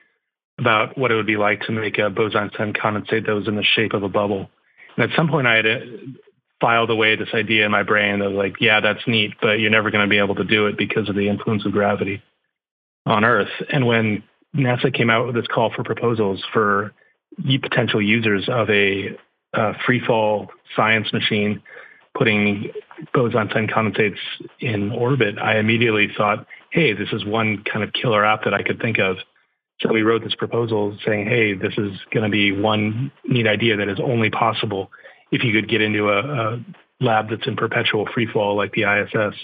[0.59, 3.63] about what it would be like to make a Bose-Einstein condensate that was in the
[3.63, 4.49] shape of a bubble.
[4.95, 5.79] And at some point, I had uh,
[6.59, 9.69] filed away this idea in my brain that was like, yeah, that's neat, but you're
[9.69, 12.23] never going to be able to do it because of the influence of gravity
[13.05, 13.51] on Earth.
[13.71, 14.23] And when
[14.55, 16.93] NASA came out with this call for proposals for
[17.61, 19.15] potential users of a,
[19.53, 21.61] a free fall science machine
[22.15, 22.71] putting
[23.13, 24.17] Bose-Einstein condensates
[24.59, 28.63] in orbit, I immediately thought, hey, this is one kind of killer app that I
[28.63, 29.17] could think of.
[29.81, 33.77] So we wrote this proposal saying, hey, this is going to be one neat idea
[33.77, 34.91] that is only possible
[35.31, 36.65] if you could get into a, a
[36.99, 39.35] lab that's in perpetual free fall like the ISS.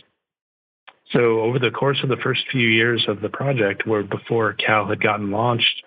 [1.11, 4.87] So over the course of the first few years of the project, where before Cal
[4.87, 5.83] had gotten launched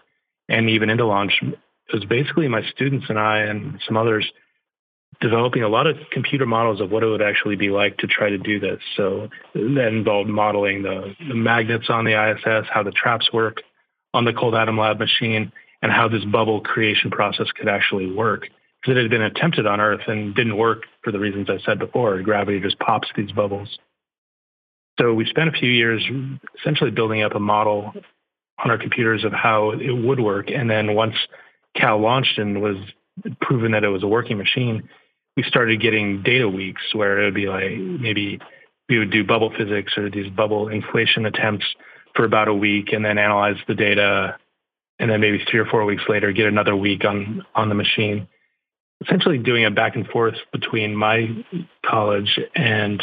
[0.48, 1.58] and even into launch, it
[1.92, 4.30] was basically my students and I and some others
[5.20, 8.28] developing a lot of computer models of what it would actually be like to try
[8.30, 8.80] to do this.
[8.96, 13.62] So that involved modeling the, the magnets on the ISS, how the traps work
[14.12, 15.52] on the Cold Atom Lab machine,
[15.82, 18.48] and how this bubble creation process could actually work.
[18.80, 21.78] Because it had been attempted on Earth and didn't work for the reasons I said
[21.78, 22.20] before.
[22.22, 23.78] Gravity just pops these bubbles.
[24.98, 26.02] So we spent a few years
[26.58, 27.92] essentially building up a model
[28.62, 30.50] on our computers of how it would work.
[30.50, 31.14] And then once
[31.74, 32.76] Cal launched and was
[33.40, 34.88] proven that it was a working machine,
[35.36, 38.40] we started getting data weeks where it would be like maybe
[38.88, 41.66] we would do bubble physics or these bubble inflation attempts
[42.14, 44.36] for about a week and then analyze the data.
[44.98, 48.28] And then maybe three or four weeks later get another week on on the machine.
[49.04, 51.44] Essentially doing a back and forth between my
[51.84, 53.02] college and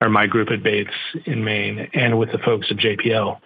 [0.00, 0.90] or my group at Bates
[1.26, 3.38] in Maine and with the folks at JPL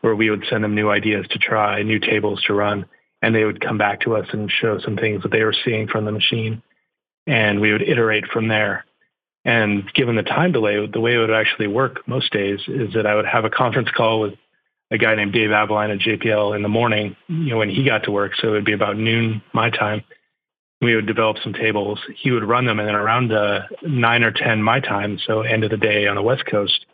[0.00, 2.86] where we would send them new ideas to try new tables to run
[3.22, 5.88] and they would come back to us and show some things that they were seeing
[5.88, 6.62] from the machine
[7.28, 8.84] and we would iterate from there.
[9.44, 13.06] And given the time delay, the way it would actually work most days is that
[13.06, 14.34] I would have a conference call with
[14.90, 18.04] a guy named Dave Aveline at JPL in the morning, you know, when he got
[18.04, 18.32] to work.
[18.36, 20.02] So it would be about noon my time.
[20.80, 21.98] We would develop some tables.
[22.16, 25.64] He would run them, and then around uh, nine or ten my time, so end
[25.64, 26.86] of the day on the West Coast,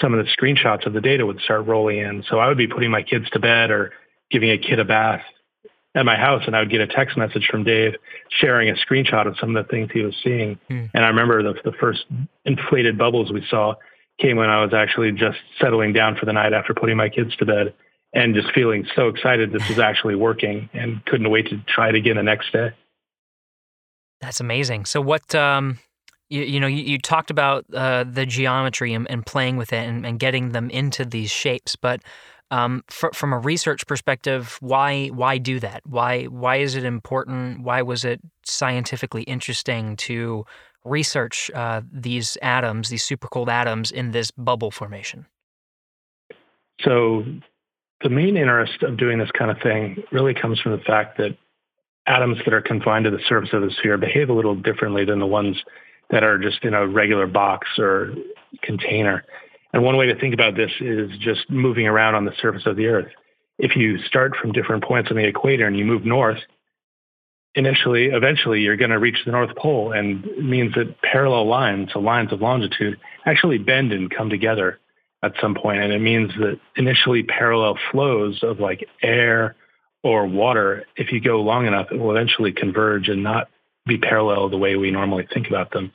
[0.00, 2.24] some of the screenshots of the data would start rolling in.
[2.28, 3.92] So I would be putting my kids to bed or
[4.30, 5.22] giving a kid a bath
[5.94, 7.94] at my house and I would get a text message from Dave
[8.28, 10.58] sharing a screenshot of some of the things he was seeing.
[10.68, 10.90] Mm.
[10.92, 12.04] And I remember the, the first
[12.44, 13.74] inflated bubbles we saw
[14.20, 17.34] came when I was actually just settling down for the night after putting my kids
[17.36, 17.74] to bed
[18.12, 21.94] and just feeling so excited this was actually working and couldn't wait to try it
[21.94, 22.70] again the next day.
[24.20, 24.86] That's amazing.
[24.86, 25.78] So what, um,
[26.28, 29.86] you, you know, you, you, talked about uh, the geometry and, and, playing with it
[29.86, 32.00] and, and getting them into these shapes, but
[32.54, 35.82] um, fr- from a research perspective, why why do that?
[35.86, 37.62] Why why is it important?
[37.62, 40.44] Why was it scientifically interesting to
[40.84, 45.26] research uh, these atoms, these super cold atoms, in this bubble formation?
[46.82, 47.24] So,
[48.02, 51.36] the main interest of doing this kind of thing really comes from the fact that
[52.06, 55.18] atoms that are confined to the surface of the sphere behave a little differently than
[55.18, 55.56] the ones
[56.10, 58.14] that are just in a regular box or
[58.62, 59.24] container.
[59.74, 62.76] And one way to think about this is just moving around on the surface of
[62.76, 63.12] the Earth.
[63.56, 66.40] if you start from different points on the equator and you move north,
[67.54, 71.90] initially, eventually, you're going to reach the North Pole, and it means that parallel lines,
[71.92, 74.80] so lines of longitude, actually bend and come together
[75.22, 79.54] at some point, and it means that initially parallel flows of like air
[80.02, 83.48] or water, if you go long enough, it will eventually converge and not
[83.86, 85.92] be parallel the way we normally think about them.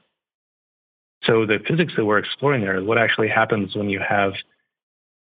[1.24, 4.34] So the physics that we're exploring there is what actually happens when you have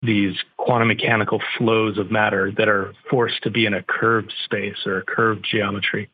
[0.02, 4.78] these quantum mechanical flows of matter that are forced to be in a curved space
[4.86, 6.10] or a curved geometry.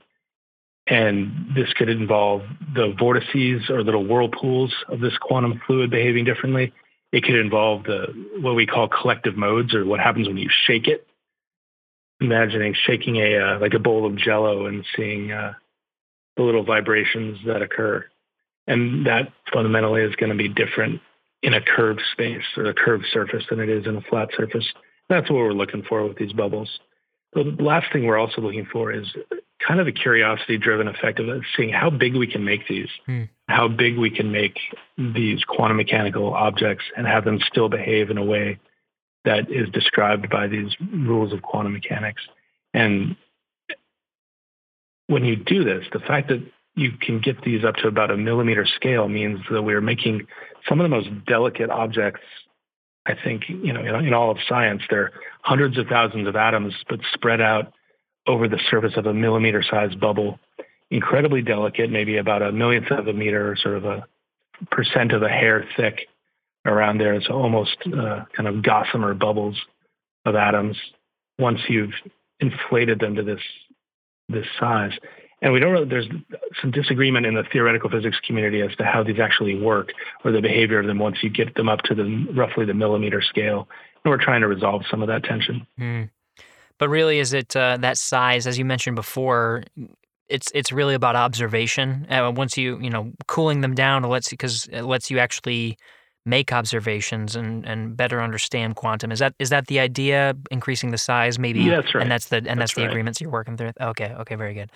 [0.88, 2.41] And this could involve
[2.73, 6.73] the vortices or little whirlpools of this quantum fluid behaving differently.
[7.11, 8.07] It could involve the
[8.39, 11.07] what we call collective modes or what happens when you shake it.
[12.19, 15.53] Imagining shaking a uh, like a bowl of jello and seeing uh,
[16.38, 18.05] the little vibrations that occur.
[18.68, 21.01] And that fundamentally is going to be different
[21.43, 24.66] in a curved space or a curved surface than it is in a flat surface.
[25.09, 26.80] That's what we're looking for with these bubbles.
[27.34, 29.07] The last thing we're also looking for is
[29.66, 33.24] kind of a curiosity driven effect of seeing how big we can make these, hmm.
[33.47, 34.57] how big we can make
[34.97, 38.59] these quantum mechanical objects and have them still behave in a way
[39.24, 42.22] that is described by these rules of quantum mechanics.
[42.74, 43.16] And
[45.07, 46.43] when you do this, the fact that
[46.76, 50.28] you can get these up to about a millimeter scale means that we're making
[50.67, 52.22] some of the most delicate objects
[53.05, 54.84] I think you know in, all of science.
[54.89, 55.11] There are
[55.41, 57.74] hundreds of thousands of atoms but spread out
[58.28, 60.39] over the surface of a millimeter sized bubble.
[60.91, 64.05] Incredibly delicate maybe about a millionth of a meter sort of a
[64.69, 66.07] percent of a hair thick
[66.65, 67.15] around there.
[67.15, 69.57] It's almost uh, kind of gossamer bubbles
[70.26, 70.78] of atoms.
[71.39, 71.93] Once you've
[72.39, 73.41] inflated them to this
[74.30, 74.91] this size
[75.42, 76.08] and we don't really, there's
[76.62, 79.92] some disagreement in the theoretical physics community as to how these actually work
[80.24, 83.22] or the behavior of them once you get them up to the roughly the millimeter
[83.22, 83.68] scale.
[84.04, 85.66] And we're trying to resolve some of that tension.
[85.80, 86.10] Mm.
[86.78, 89.64] But really, is it uh, that size, as you mentioned before?
[90.28, 92.08] It's it's really about observation.
[92.10, 95.78] Uh, once you you know cooling them down, it lets because it lets you actually
[96.26, 99.11] make observations and, and better understand quantum.
[99.11, 100.36] Is that is that the idea?
[100.51, 101.61] Increasing the size, maybe.
[101.61, 102.01] Yeah, that's right.
[102.01, 102.91] And that's the and that's, that's the right.
[102.91, 103.72] agreements you're working through.
[103.80, 104.69] Okay, okay, very good.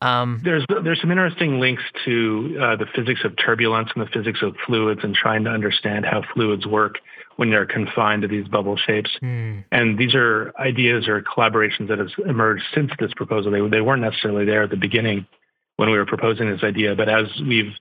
[0.00, 4.40] Um, there's there's some interesting links to uh, the physics of turbulence and the physics
[4.42, 6.98] of fluids, and trying to understand how fluids work
[7.36, 9.10] when they're confined to these bubble shapes.
[9.20, 9.60] Hmm.
[9.72, 13.52] And these are ideas or collaborations that have emerged since this proposal.
[13.52, 15.26] They they weren't necessarily there at the beginning
[15.76, 17.72] when we were proposing this idea, but as we've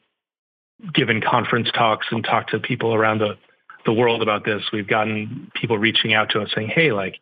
[0.93, 3.37] given conference talks and talked to people around the,
[3.85, 4.63] the world about this.
[4.71, 7.15] We've gotten people reaching out to us saying, hey, like,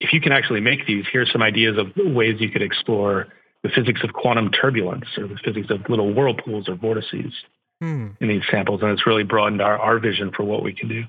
[0.00, 3.28] if you can actually make these, here's some ideas of ways you could explore
[3.62, 7.32] the physics of quantum turbulence or the physics of little whirlpools or vortices
[7.80, 8.08] hmm.
[8.20, 8.82] in these samples.
[8.82, 11.04] And it's really broadened our, our vision for what we can do.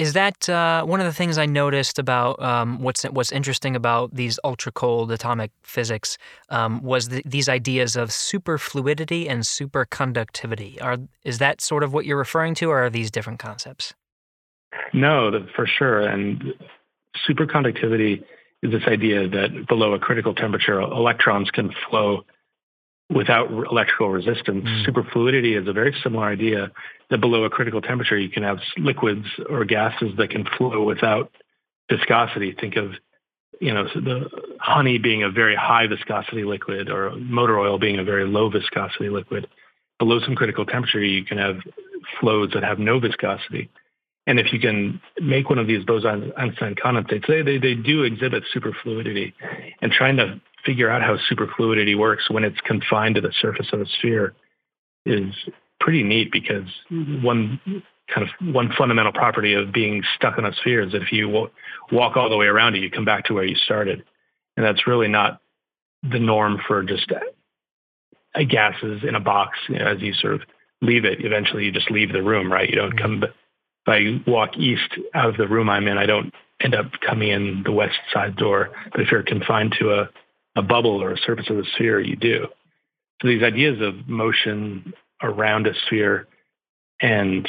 [0.00, 4.14] Is that uh, one of the things I noticed about um, what's what's interesting about
[4.14, 6.16] these ultra cold atomic physics
[6.48, 10.82] um, was the, these ideas of superfluidity and superconductivity?
[10.82, 13.92] Are is that sort of what you're referring to, or are these different concepts?
[14.94, 16.00] No, for sure.
[16.00, 16.54] And
[17.28, 18.24] superconductivity
[18.62, 22.24] is this idea that below a critical temperature, electrons can flow
[23.10, 24.64] without electrical resistance.
[24.64, 24.86] Mm.
[24.86, 26.70] Superfluidity is a very similar idea
[27.10, 31.32] that below a critical temperature, you can have liquids or gases that can flow without
[31.90, 32.54] viscosity.
[32.58, 32.92] Think of,
[33.60, 34.30] you know, the
[34.60, 39.08] honey being a very high viscosity liquid or motor oil being a very low viscosity
[39.08, 39.48] liquid.
[39.98, 41.56] Below some critical temperature, you can have
[42.20, 43.68] flows that have no viscosity.
[44.26, 48.04] And if you can make one of these boson Einstein condensates, they, they, they do
[48.04, 49.32] exhibit superfluidity.
[49.82, 53.80] And trying to figure out how superfluidity works when it's confined to the surface of
[53.80, 54.34] a sphere
[55.06, 55.32] is
[55.80, 57.60] pretty neat because one
[58.14, 61.28] kind of one fundamental property of being stuck in a sphere is that if you
[61.92, 64.04] walk all the way around it, you come back to where you started.
[64.56, 65.40] And that's really not
[66.02, 69.58] the norm for just uh, gases in a box.
[69.68, 70.42] You know, as you sort of
[70.82, 72.68] leave it, eventually you just leave the room, right?
[72.68, 73.32] You don't come, if
[73.86, 76.32] I walk east out of the room I'm in, I don't
[76.62, 78.70] end up coming in the west side door.
[78.92, 80.10] But if you're confined to a,
[80.60, 82.46] a bubble or a surface of the sphere, you do.
[83.20, 84.92] So these ideas of motion
[85.22, 86.28] around a sphere
[87.00, 87.48] and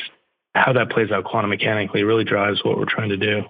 [0.55, 3.43] how that plays out quantum mechanically really drives what we're trying to do.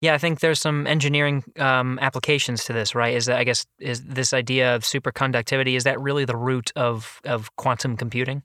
[0.00, 3.14] Yeah, I think there's some engineering um, applications to this, right?
[3.14, 7.20] Is that I guess is this idea of superconductivity is that really the root of
[7.24, 8.42] of quantum computing?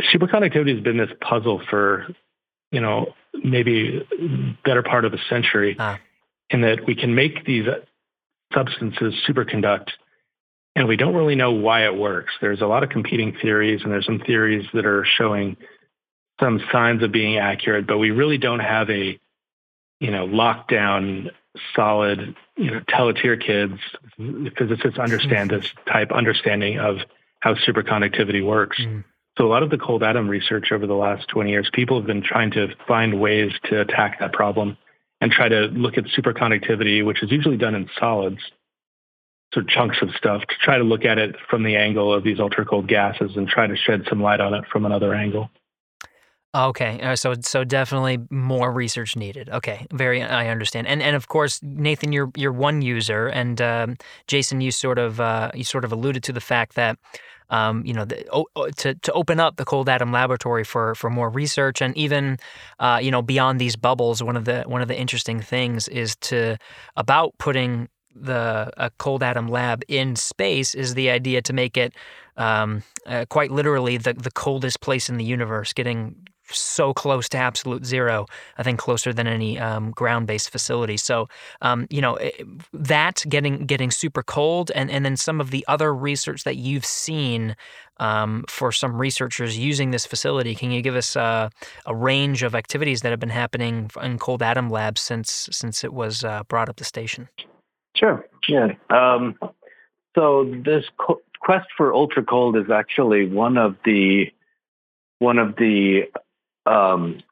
[0.00, 2.06] Superconductivity has been this puzzle for,
[2.70, 3.12] you know,
[3.44, 4.06] maybe
[4.64, 5.98] better part of a century, ah.
[6.50, 7.66] in that we can make these
[8.52, 9.88] substances superconduct
[10.78, 12.32] and we don't really know why it works.
[12.40, 15.56] There's a lot of competing theories, and there's some theories that are showing
[16.38, 19.18] some signs of being accurate, but we really don't have a
[19.98, 21.30] you know lockdown
[21.74, 23.74] solid, you know, tell it to your kids.
[24.56, 26.98] Physicists understand this type understanding of
[27.40, 28.78] how superconductivity works.
[28.80, 29.02] Mm.
[29.36, 32.06] So a lot of the cold atom research over the last 20 years, people have
[32.06, 34.76] been trying to find ways to attack that problem
[35.20, 38.38] and try to look at superconductivity, which is usually done in solids,
[39.52, 42.38] so chunks of stuff, to try to look at it from the angle of these
[42.38, 45.50] ultra cold gases and try to shed some light on it from another angle.
[46.54, 49.50] Okay, uh, so so definitely more research needed.
[49.50, 53.96] Okay, very I understand, and and of course, Nathan, you're you're one user, and um,
[54.26, 56.98] Jason, you sort of uh, you sort of alluded to the fact that
[57.50, 58.24] um, you know, the,
[58.76, 62.38] to to open up the Cold Atom Laboratory for for more research and even
[62.78, 64.22] uh, you know beyond these bubbles.
[64.22, 66.56] One of the one of the interesting things is to
[66.96, 71.94] about putting the a cold atom lab in space is the idea to make it
[72.36, 76.16] um, uh, quite literally the the coldest place in the universe, getting
[76.50, 78.26] so close to absolute zero.
[78.56, 80.96] I think closer than any um, ground-based facility.
[80.96, 81.28] So,
[81.62, 82.30] um, you know, eh,
[82.72, 86.86] that getting getting super cold, and and then some of the other research that you've
[86.86, 87.56] seen
[87.98, 90.54] um, for some researchers using this facility.
[90.54, 91.50] Can you give us uh,
[91.86, 95.92] a range of activities that have been happening in Cold Atom Labs since since it
[95.92, 97.28] was uh, brought up the station?
[97.96, 98.24] Sure.
[98.48, 98.68] Yeah.
[98.90, 99.38] Um,
[100.14, 104.26] so this co- quest for ultra cold is actually one of the
[105.18, 106.02] one of the
[106.68, 107.22] um,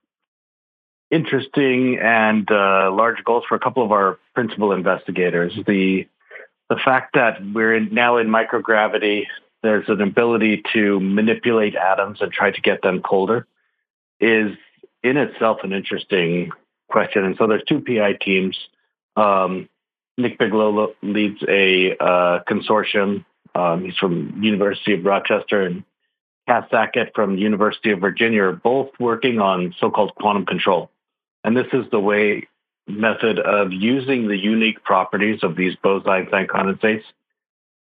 [1.11, 5.53] interesting and uh, large goals for a couple of our principal investigators.
[5.67, 6.07] The
[6.69, 9.27] the fact that we're in, now in microgravity,
[9.63, 13.47] there's an ability to manipulate atoms and try to get them colder,
[14.19, 14.57] is
[15.05, 16.51] in itself an interesting
[16.91, 17.25] question.
[17.25, 18.59] And so there's two PI teams.
[19.15, 19.69] Um,
[20.19, 23.25] Nick Bigelow leads a uh, consortium.
[23.55, 25.85] Um, he's from University of Rochester, and
[26.47, 30.91] Cass Sackett from the University of Virginia are both working on so-called quantum control.
[31.43, 32.49] And this is the way
[32.87, 37.03] method of using the unique properties of these Bose-Einstein condensates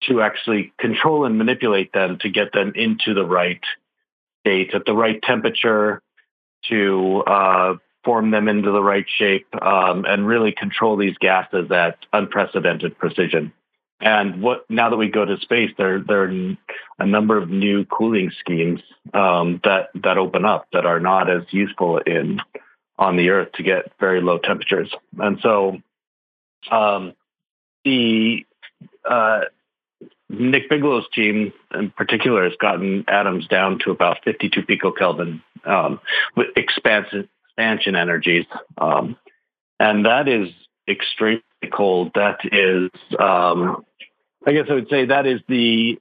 [0.03, 3.61] to actually control and manipulate them to get them into the right
[4.41, 6.01] state at the right temperature,
[6.69, 11.97] to uh, form them into the right shape, um, and really control these gases at
[12.13, 13.51] unprecedented precision.
[13.99, 16.57] And what now that we go to space, there there are
[16.99, 18.81] a number of new cooling schemes
[19.13, 22.39] um, that that open up that are not as useful in
[22.99, 24.91] on the Earth to get very low temperatures.
[25.17, 25.81] And so,
[26.69, 27.13] um,
[27.83, 28.45] the
[29.03, 29.41] uh,
[30.29, 35.99] Nick Bigelow's team in particular has gotten atoms down to about 52 picokelvin um,
[36.35, 38.45] with expansion expansion energies,
[38.77, 39.17] um,
[39.79, 40.49] and that is
[40.87, 41.41] extremely
[41.71, 42.11] cold.
[42.15, 42.89] That is,
[43.19, 43.85] um,
[44.45, 45.99] I guess I would say that is the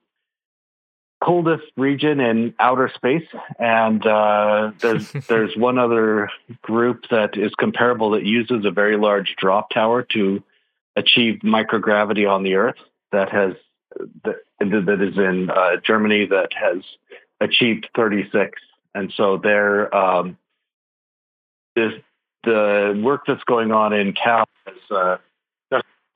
[1.23, 3.27] coldest region in outer space.
[3.59, 6.31] And uh, there's there's one other
[6.63, 10.43] group that is comparable that uses a very large drop tower to
[10.95, 12.79] achieve microgravity on the Earth.
[13.13, 13.55] That has
[14.25, 16.83] that, that is in uh, Germany that has
[17.41, 18.61] achieved 36.
[18.95, 20.39] And so there, um,
[21.75, 21.93] this,
[22.45, 25.17] the work that's going on in Cal has uh,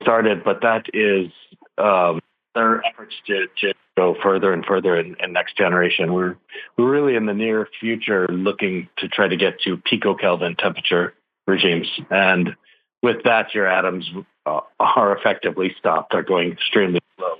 [0.01, 1.31] started, but that is
[1.77, 2.21] um,
[2.55, 6.13] their efforts to, to go further and further in, in, next generation.
[6.13, 6.35] We're
[6.77, 11.13] we're really in the near future looking to try to get to picokelvin temperature
[11.47, 12.55] regimes, and
[13.01, 14.09] with that, your atoms
[14.45, 17.35] uh, are effectively stopped, are going extremely slow.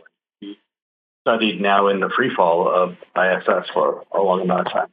[1.21, 4.87] Studied now in the free fall of ISS for a long amount of time.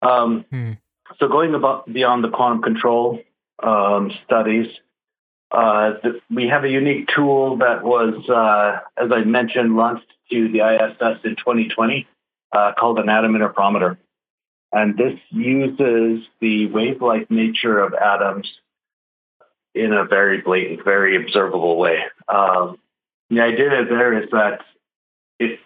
[0.00, 0.72] Um, hmm.
[1.18, 3.20] So going about beyond the quantum control
[3.62, 4.68] um, studies,
[5.54, 10.48] uh, the, we have a unique tool that was, uh, as I mentioned, launched to
[10.48, 12.06] the ISS in 2020
[12.52, 13.96] uh, called an atom interferometer.
[14.72, 18.52] And this uses the wave-like nature of atoms
[19.74, 22.00] in a very blatant, very observable way.
[22.28, 22.78] Um,
[23.30, 24.60] the idea there is that
[25.38, 25.58] if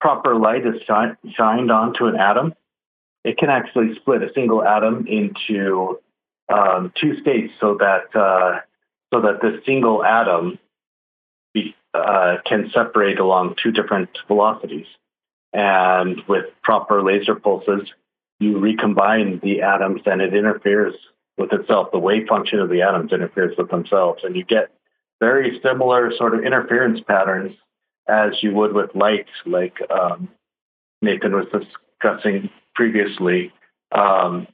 [0.00, 2.54] proper light is shine, shined onto an atom,
[3.24, 5.98] it can actually split a single atom into
[6.52, 8.60] um, two states so that uh,
[9.12, 10.58] so that this single atom
[11.54, 14.86] be, uh, can separate along two different velocities.
[15.52, 17.88] And with proper laser pulses,
[18.40, 20.94] you recombine the atoms and it interferes
[21.38, 21.88] with itself.
[21.92, 24.22] The wave function of the atoms interferes with themselves.
[24.24, 24.70] And you get
[25.20, 27.56] very similar sort of interference patterns
[28.08, 30.28] as you would with light, like um,
[31.02, 33.52] Nathan was discussing previously.
[33.92, 34.46] Um,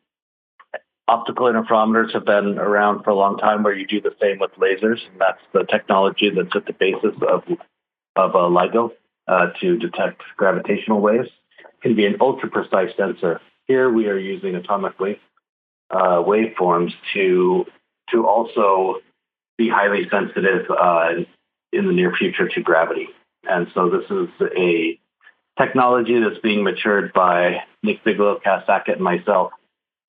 [1.08, 4.52] optical interferometers have been around for a long time where you do the same with
[4.52, 4.98] lasers.
[5.10, 7.42] And that's the technology that's at the basis of,
[8.16, 8.90] of a LIGO
[9.28, 11.28] uh, to detect gravitational waves.
[11.58, 13.40] It can be an ultra precise sensor.
[13.66, 15.18] Here we are using atomic wave
[15.90, 17.66] uh, waveforms to
[18.10, 18.96] to also
[19.56, 21.10] be highly sensitive uh,
[21.72, 23.08] in the near future to gravity.
[23.44, 24.98] And so this is a
[25.58, 29.52] technology that's being matured by Nick Bigelow, Cass Sackett, and myself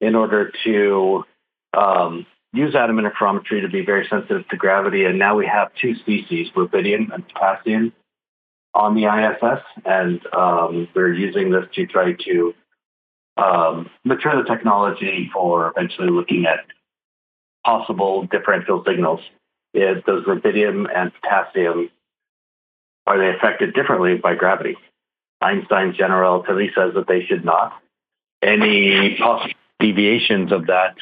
[0.03, 1.23] in order to
[1.77, 5.05] um, use atom interferometry to be very sensitive to gravity.
[5.05, 7.93] And now we have two species, rubidium and potassium,
[8.73, 9.63] on the ISS.
[9.85, 12.53] And um, we're using this to try to
[13.37, 16.59] um, mature the technology for eventually looking at
[17.65, 19.21] possible differential signals.
[19.73, 21.89] Does rubidium and potassium
[23.05, 24.77] are they affected differently by gravity?
[25.41, 27.73] Einstein's general relativity says that they should not.
[28.41, 30.95] Any possible deviations of that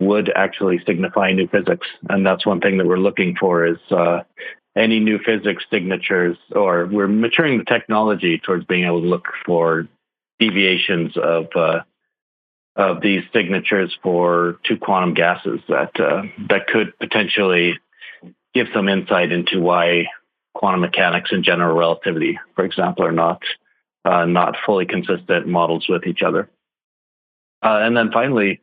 [0.00, 4.20] would actually signify new physics, and that's one thing that we're looking for is uh,
[4.76, 9.86] any new physics signatures, or we're maturing the technology towards being able to look for
[10.40, 11.80] deviations of uh,
[12.76, 17.78] of these signatures for two quantum gases that uh, that could potentially
[18.52, 20.06] give some insight into why
[20.54, 23.42] quantum mechanics and general relativity, for example, are not
[24.04, 26.50] uh, not fully consistent models with each other.
[27.64, 28.60] Uh, and then finally,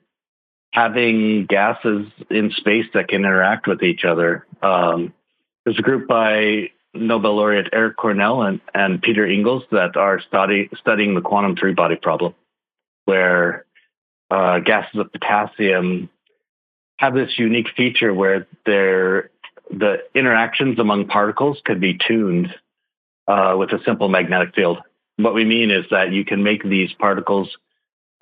[0.71, 4.45] having gases in space that can interact with each other.
[4.61, 5.13] Um,
[5.65, 10.69] there's a group by Nobel laureate Eric Cornell and, and Peter Engels that are study,
[10.79, 12.35] studying the quantum three body problem,
[13.05, 13.65] where
[14.29, 16.09] uh, gases of potassium
[16.97, 19.29] have this unique feature where the
[20.13, 22.53] interactions among particles could be tuned
[23.27, 24.77] uh, with a simple magnetic field.
[25.17, 27.49] What we mean is that you can make these particles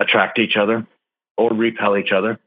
[0.00, 0.86] attract each other
[1.36, 2.38] or repel each other,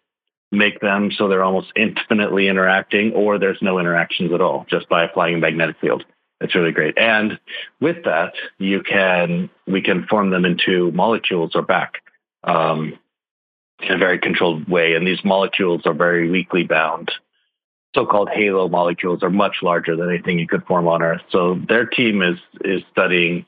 [0.51, 5.03] make them so they're almost infinitely interacting, or there's no interactions at all just by
[5.03, 6.03] applying a magnetic field.
[6.41, 6.97] It's really great.
[6.97, 7.39] And
[7.79, 12.01] with that, you can we can form them into molecules or back
[12.43, 12.99] um,
[13.79, 14.95] in a very controlled way.
[14.95, 17.11] And these molecules are very weakly bound.
[17.95, 21.21] So-called halo molecules are much larger than anything you could form on Earth.
[21.29, 23.45] So their team is is studying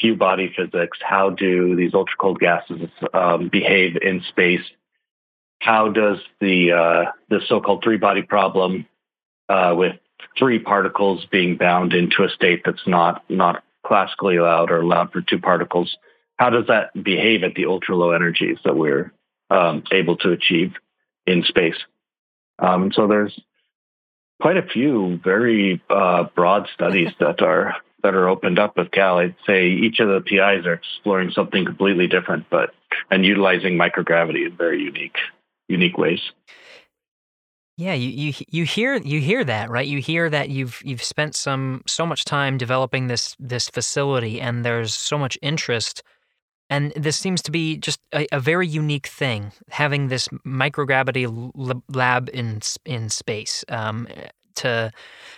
[0.00, 0.98] few body physics.
[1.02, 4.64] How do these ultra cold gases um, behave in space?
[5.60, 8.86] How does the uh, the so-called three body problem
[9.48, 9.96] uh, with
[10.38, 15.20] three particles being bound into a state that's not not classically allowed or allowed for
[15.20, 15.96] two particles.
[16.36, 19.12] How does that behave at the ultra low energies that we're
[19.50, 20.74] um, able to achieve
[21.26, 21.76] in space?
[22.58, 23.38] Um, so there's
[24.40, 29.18] quite a few very uh, broad studies that are that are opened up with Cal.
[29.18, 32.74] I'd say each of the PIs are exploring something completely different, but
[33.10, 35.16] and utilizing microgravity in very unique
[35.68, 36.20] unique ways.
[37.76, 39.86] Yeah, you, you you hear you hear that, right?
[39.86, 44.64] You hear that you've you've spent some so much time developing this this facility and
[44.64, 46.02] there's so much interest
[46.70, 51.26] and this seems to be just a, a very unique thing having this microgravity
[51.88, 53.64] lab in in space.
[53.68, 54.06] Um,
[54.56, 54.90] to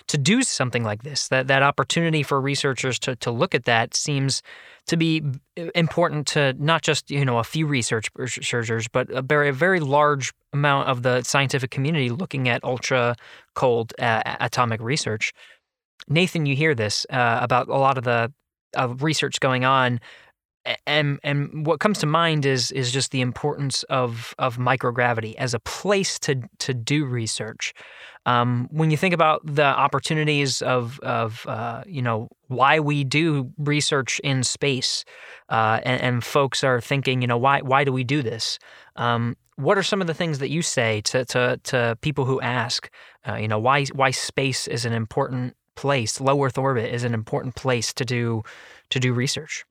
[0.08, 1.28] to do something like this.
[1.28, 4.42] That that opportunity for researchers to to look at that seems
[4.86, 5.22] to be
[5.74, 10.32] important to not just you know a few researchers, but a very a very large
[10.52, 13.16] amount of the scientific community looking at ultra
[13.54, 15.32] cold uh, atomic research.
[16.08, 18.32] Nathan, you hear this uh, about a lot of the
[18.98, 20.00] research going on
[20.86, 25.54] and and what comes to mind is is just the importance of of microgravity as
[25.54, 27.74] a place to to do research.
[28.24, 33.50] Um, when you think about the opportunities of of uh, you know why we do
[33.58, 35.04] research in space,
[35.48, 38.58] uh, and, and, folks are thinking, you know, why why do we do this?
[38.96, 42.40] Um, what are some of the things that you say to to, to people who
[42.40, 42.90] ask,
[43.26, 47.14] uh, you know, why why space is an important place, low Earth orbit is an
[47.14, 48.44] important place to do
[48.90, 49.64] to do research?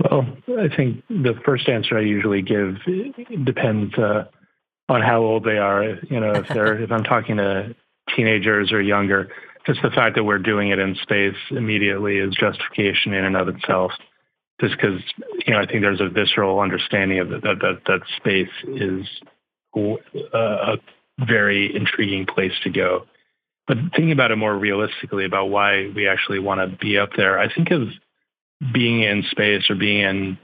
[0.00, 0.26] Well,
[0.58, 2.76] I think the first answer I usually give
[3.44, 4.24] depends uh,
[4.88, 5.98] on how old they are.
[6.08, 7.74] You know, if they're if I'm talking to
[8.16, 9.30] teenagers or younger,
[9.66, 13.48] just the fact that we're doing it in space immediately is justification in and of
[13.48, 13.92] itself.
[14.60, 15.00] Just because
[15.46, 19.06] you know, I think there's a visceral understanding of that that that space is
[20.32, 20.76] a
[21.18, 23.06] very intriguing place to go.
[23.66, 27.38] But thinking about it more realistically about why we actually want to be up there,
[27.38, 27.88] I think of
[28.72, 30.38] being in space or being in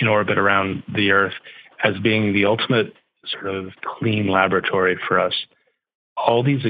[0.00, 1.34] in orbit around the Earth
[1.82, 2.92] as being the ultimate
[3.26, 5.34] sort of clean laboratory for us.
[6.16, 6.64] All these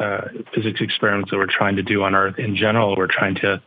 [0.00, 0.22] uh,
[0.54, 3.62] physics experiments that we're trying to do on Earth in general, we're trying to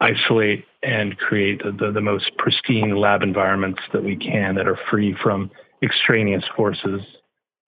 [0.00, 4.78] isolate and create the, the, the most pristine lab environments that we can that are
[4.90, 5.50] free from
[5.82, 7.02] extraneous forces,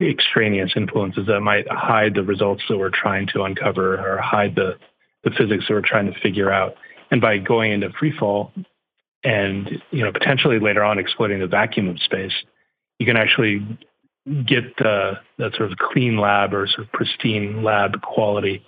[0.01, 4.77] extraneous influences that might hide the results that we're trying to uncover or hide the,
[5.25, 6.75] the physics that we're trying to figure out.
[7.13, 8.53] And by going into free fall
[9.23, 12.33] and you know potentially later on exploiting the vacuum of space,
[12.99, 13.79] you can actually
[14.47, 18.65] get that sort of clean lab or sort of pristine lab quality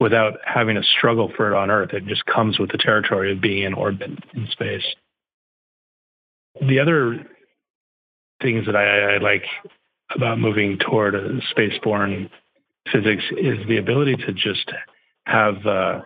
[0.00, 1.92] without having to struggle for it on Earth.
[1.92, 4.84] It just comes with the territory of being in orbit in space.
[6.60, 7.26] The other
[8.40, 9.44] things that I, I like
[10.14, 12.30] about moving toward a spaceborne
[12.90, 14.70] physics is the ability to just
[15.26, 16.00] have uh,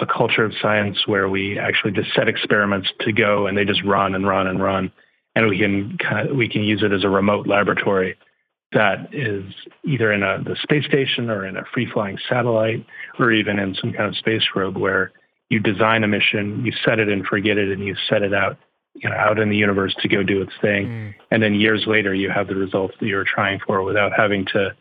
[0.00, 3.82] a culture of science where we actually just set experiments to go and they just
[3.84, 4.92] run and run and run,
[5.34, 8.16] and we can kind of we can use it as a remote laboratory
[8.72, 9.44] that is
[9.84, 12.84] either in a the space station or in a free flying satellite
[13.18, 15.12] or even in some kind of space probe where
[15.48, 18.56] you design a mission, you set it and forget it, and you set it out
[18.94, 20.86] you know, out in the universe to go do its thing.
[20.86, 21.14] Mm.
[21.30, 24.44] And then years later, you have the results that you were trying for without having
[24.46, 24.74] to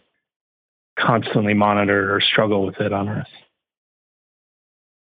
[0.97, 3.27] constantly monitor or struggle with it on Earth.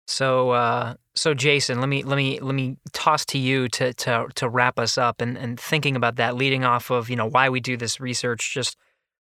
[0.07, 4.27] So, uh, so Jason, let me let me let me toss to you to to
[4.35, 7.49] to wrap us up and and thinking about that, leading off of you know why
[7.49, 8.53] we do this research.
[8.53, 8.77] Just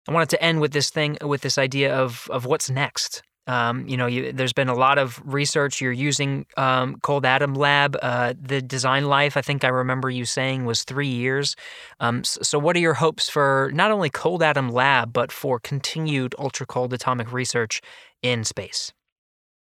[0.09, 3.24] I wanted to end with this thing with this idea of of what's next.
[3.47, 5.80] Um, you know, you, there's been a lot of research.
[5.80, 7.95] You're using um, Cold Atom Lab.
[8.01, 11.55] Uh, the design life, I think I remember you saying, was three years.
[12.01, 15.61] Um, so, so, what are your hopes for not only Cold Atom Lab, but for
[15.61, 17.82] continued ultra cold atomic research
[18.22, 18.91] in space?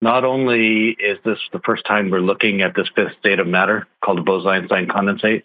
[0.01, 3.87] Not only is this the first time we're looking at this fifth state of matter
[4.05, 5.43] called the Bose-Einstein condensate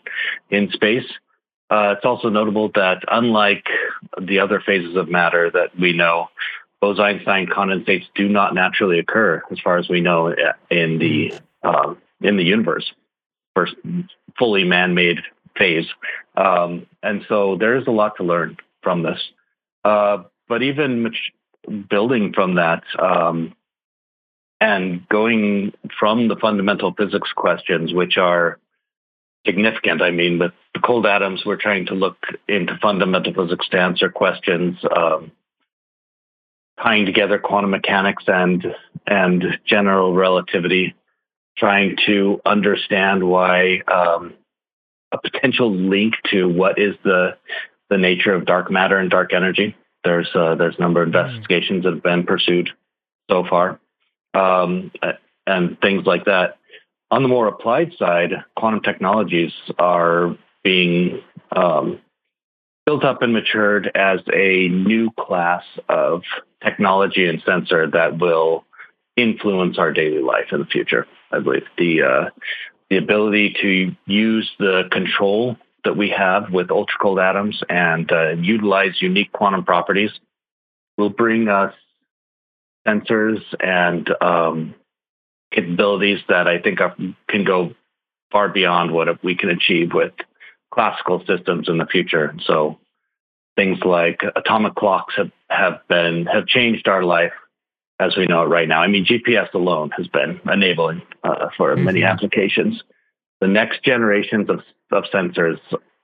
[0.50, 1.06] in space,
[1.72, 3.66] uh, it's also notable that unlike
[4.22, 6.30] the other phases of matter that we know,
[6.82, 10.36] Bose-Einstein condensates do not naturally occur, as far as we know,
[10.70, 11.34] in the
[11.64, 12.92] um, in the universe,
[13.56, 13.74] first
[14.38, 15.20] fully man-made
[15.58, 15.88] phase.
[16.36, 19.20] Um, and so there is a lot to learn from this.
[19.84, 21.12] Uh, but even
[21.90, 23.56] building from that um,
[24.64, 28.60] and going from the fundamental physics questions, which are
[29.46, 30.02] significant.
[30.02, 32.16] I mean, with the cold atoms, we're trying to look
[32.48, 34.78] into fundamental physics to answer questions.
[34.96, 35.34] Um,
[36.82, 38.66] tying together quantum mechanics and
[39.06, 40.96] and general relativity,
[41.58, 44.34] trying to understand why um,
[45.12, 47.38] a potential link to what is the
[47.90, 49.76] the nature of dark matter and dark energy.
[50.06, 51.18] There's uh, there's a number of hmm.
[51.18, 52.70] investigations that have been pursued
[53.30, 53.80] so far,
[54.34, 54.92] um,
[55.48, 56.58] and things like that.
[57.12, 61.22] On the more applied side, quantum technologies are being
[61.56, 62.00] um,
[62.86, 66.24] built up and matured as a new class of
[66.64, 68.66] technology and sensor that will
[69.16, 71.06] influence our daily life in the future.
[71.32, 72.30] I believe the uh,
[72.90, 78.30] the ability to use the control that we have with ultra cold atoms and uh,
[78.32, 80.12] utilize unique quantum properties
[80.98, 81.74] will bring us
[82.88, 84.76] sensors and um,
[85.52, 86.96] capabilities that I think are,
[87.30, 87.74] can go
[88.32, 90.14] far beyond what we can achieve with
[90.74, 92.36] classical systems in the future.
[92.46, 92.80] So
[93.56, 97.34] things like atomic clocks have, have been have changed our life
[98.00, 98.82] as we know it right now.
[98.82, 101.86] I mean, GPS alone has been enabling uh, for mm-hmm.
[101.86, 102.82] many applications.
[103.40, 104.62] The next generations of,
[104.92, 105.60] of sensors,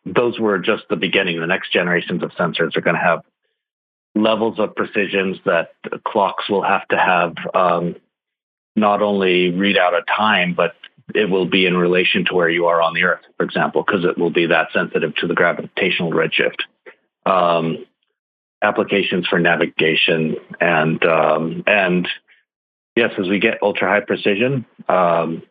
[0.06, 1.40] those were just the beginning.
[1.40, 3.22] The next generations of sensors are going to have
[4.22, 5.72] levels of precisions that
[6.06, 7.96] clocks will have to have um,
[8.76, 10.74] not only read out a time, but
[11.16, 14.06] it will be in relation to where you are on the Earth, for example, because
[14.06, 16.62] it will be that sensitive to the gravitational redshift
[17.26, 17.86] um,
[18.62, 22.08] applications for navigation and um, and
[22.96, 25.44] yes, as we get ultra high precision um,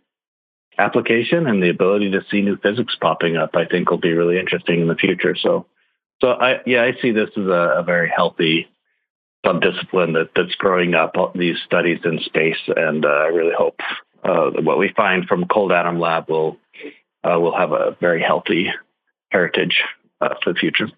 [0.78, 4.38] application and the ability to see new physics popping up, I think will be really
[4.38, 5.34] interesting in the future.
[5.34, 5.66] So,
[6.20, 8.68] so I yeah, I see this as a, a very healthy
[9.44, 13.78] subdiscipline that, that's growing up these studies in space, and uh, I really hope
[14.24, 16.58] uh, what we find from Cold Atom Lab will
[17.24, 18.70] uh, will have a very healthy
[19.30, 19.82] heritage
[20.20, 20.88] uh, for the future.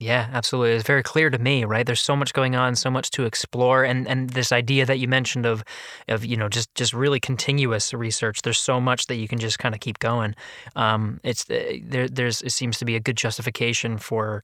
[0.00, 0.72] Yeah, absolutely.
[0.76, 1.84] It's very clear to me, right?
[1.84, 5.06] There's so much going on, so much to explore, and and this idea that you
[5.06, 5.62] mentioned of
[6.08, 8.40] of you know just just really continuous research.
[8.40, 10.34] There's so much that you can just kind of keep going.
[10.74, 12.08] Um, it's uh, there.
[12.08, 14.42] There's it seems to be a good justification for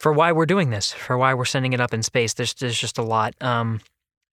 [0.00, 2.34] for why we're doing this, for why we're sending it up in space.
[2.34, 3.40] There's there's just a lot.
[3.40, 3.80] Um,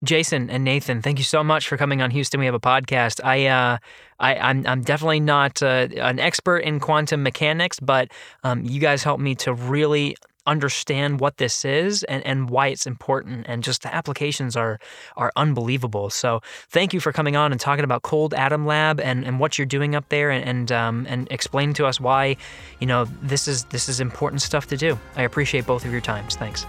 [0.03, 2.39] Jason and Nathan, thank you so much for coming on Houston.
[2.39, 3.19] We have a podcast.
[3.23, 3.79] I, uh,
[4.19, 8.11] I, I'm, I'm definitely not uh, an expert in quantum mechanics, but
[8.43, 10.15] um, you guys helped me to really
[10.47, 13.45] understand what this is and, and why it's important.
[13.47, 14.79] And just the applications are
[15.15, 16.09] are unbelievable.
[16.09, 19.59] So thank you for coming on and talking about Cold Atom Lab and, and what
[19.59, 22.37] you're doing up there and and, um, and explaining to us why,
[22.79, 24.97] you know, this is this is important stuff to do.
[25.15, 26.35] I appreciate both of your times.
[26.35, 26.65] Thanks.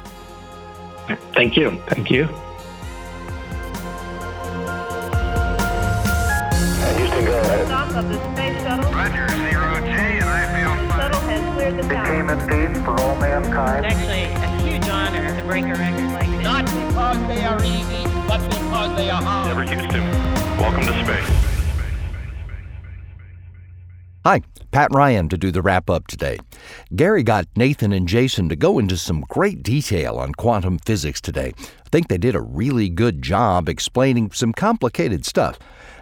[1.33, 1.81] Thank you.
[1.87, 2.29] Thank you.
[6.99, 7.67] Houston, go ahead.
[7.67, 8.93] Stop of the space shuttle.
[8.93, 9.98] Roger, zero G,
[11.59, 12.33] became tower.
[12.33, 16.45] a feast for all It's actually a huge honor to break a record like this.
[16.45, 19.49] Not because they are easy, but because they are hard.
[19.49, 20.03] Never Houston,
[20.57, 21.49] welcome to space.
[24.25, 24.43] Hi,
[24.73, 26.39] Pat Ryan to do the wrap up today.
[26.95, 31.55] Gary got Nathan and Jason to go into some great detail on quantum physics today.
[31.59, 35.59] I think they did a really good job explaining some complicated stuff.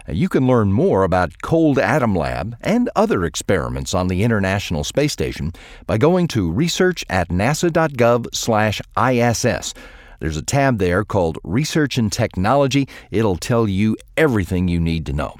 [0.09, 5.11] You can learn more about Cold Atom Lab and other experiments on the International Space
[5.11, 5.51] Station
[5.85, 9.73] by going to research at nasa.gov/iss.
[10.19, 12.87] There's a tab there called Research and Technology.
[13.11, 15.35] It'll tell you everything you need to know.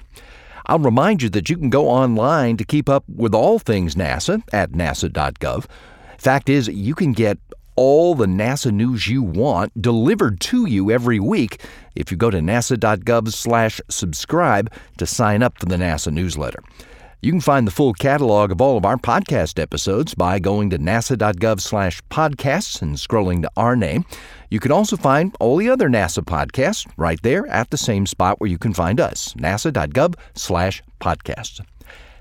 [0.65, 4.43] I'll remind you that you can go online to keep up with all things NASA
[4.51, 5.65] at nasa.gov.
[6.17, 7.39] Fact is, you can get
[7.77, 11.61] all the NASA news you want delivered to you every week
[11.95, 16.61] if you go to nasa.gov/subscribe to sign up for the NASA newsletter.
[17.21, 20.77] You can find the full catalog of all of our podcast episodes by going to
[20.77, 24.05] nasa.gov/podcasts and scrolling to our name.
[24.51, 28.39] You can also find all the other NASA podcasts right there at the same spot
[28.39, 31.61] where you can find us, nasa.gov/podcasts.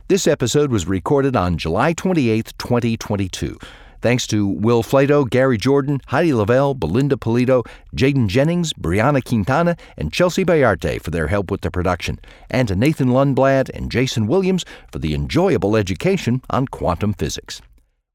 [0.08, 3.58] This episode was recorded on July 28, 2022.
[4.00, 10.12] Thanks to Will Flato, Gary Jordan, Heidi Lavelle, Belinda Pulido, Jaden Jennings, Brianna Quintana, and
[10.12, 12.18] Chelsea Bayarte for their help with the production,
[12.50, 17.62] and to Nathan Lundblad and Jason Williams for the enjoyable education on quantum physics.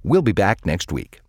[0.03, 1.20] We'll be back next week.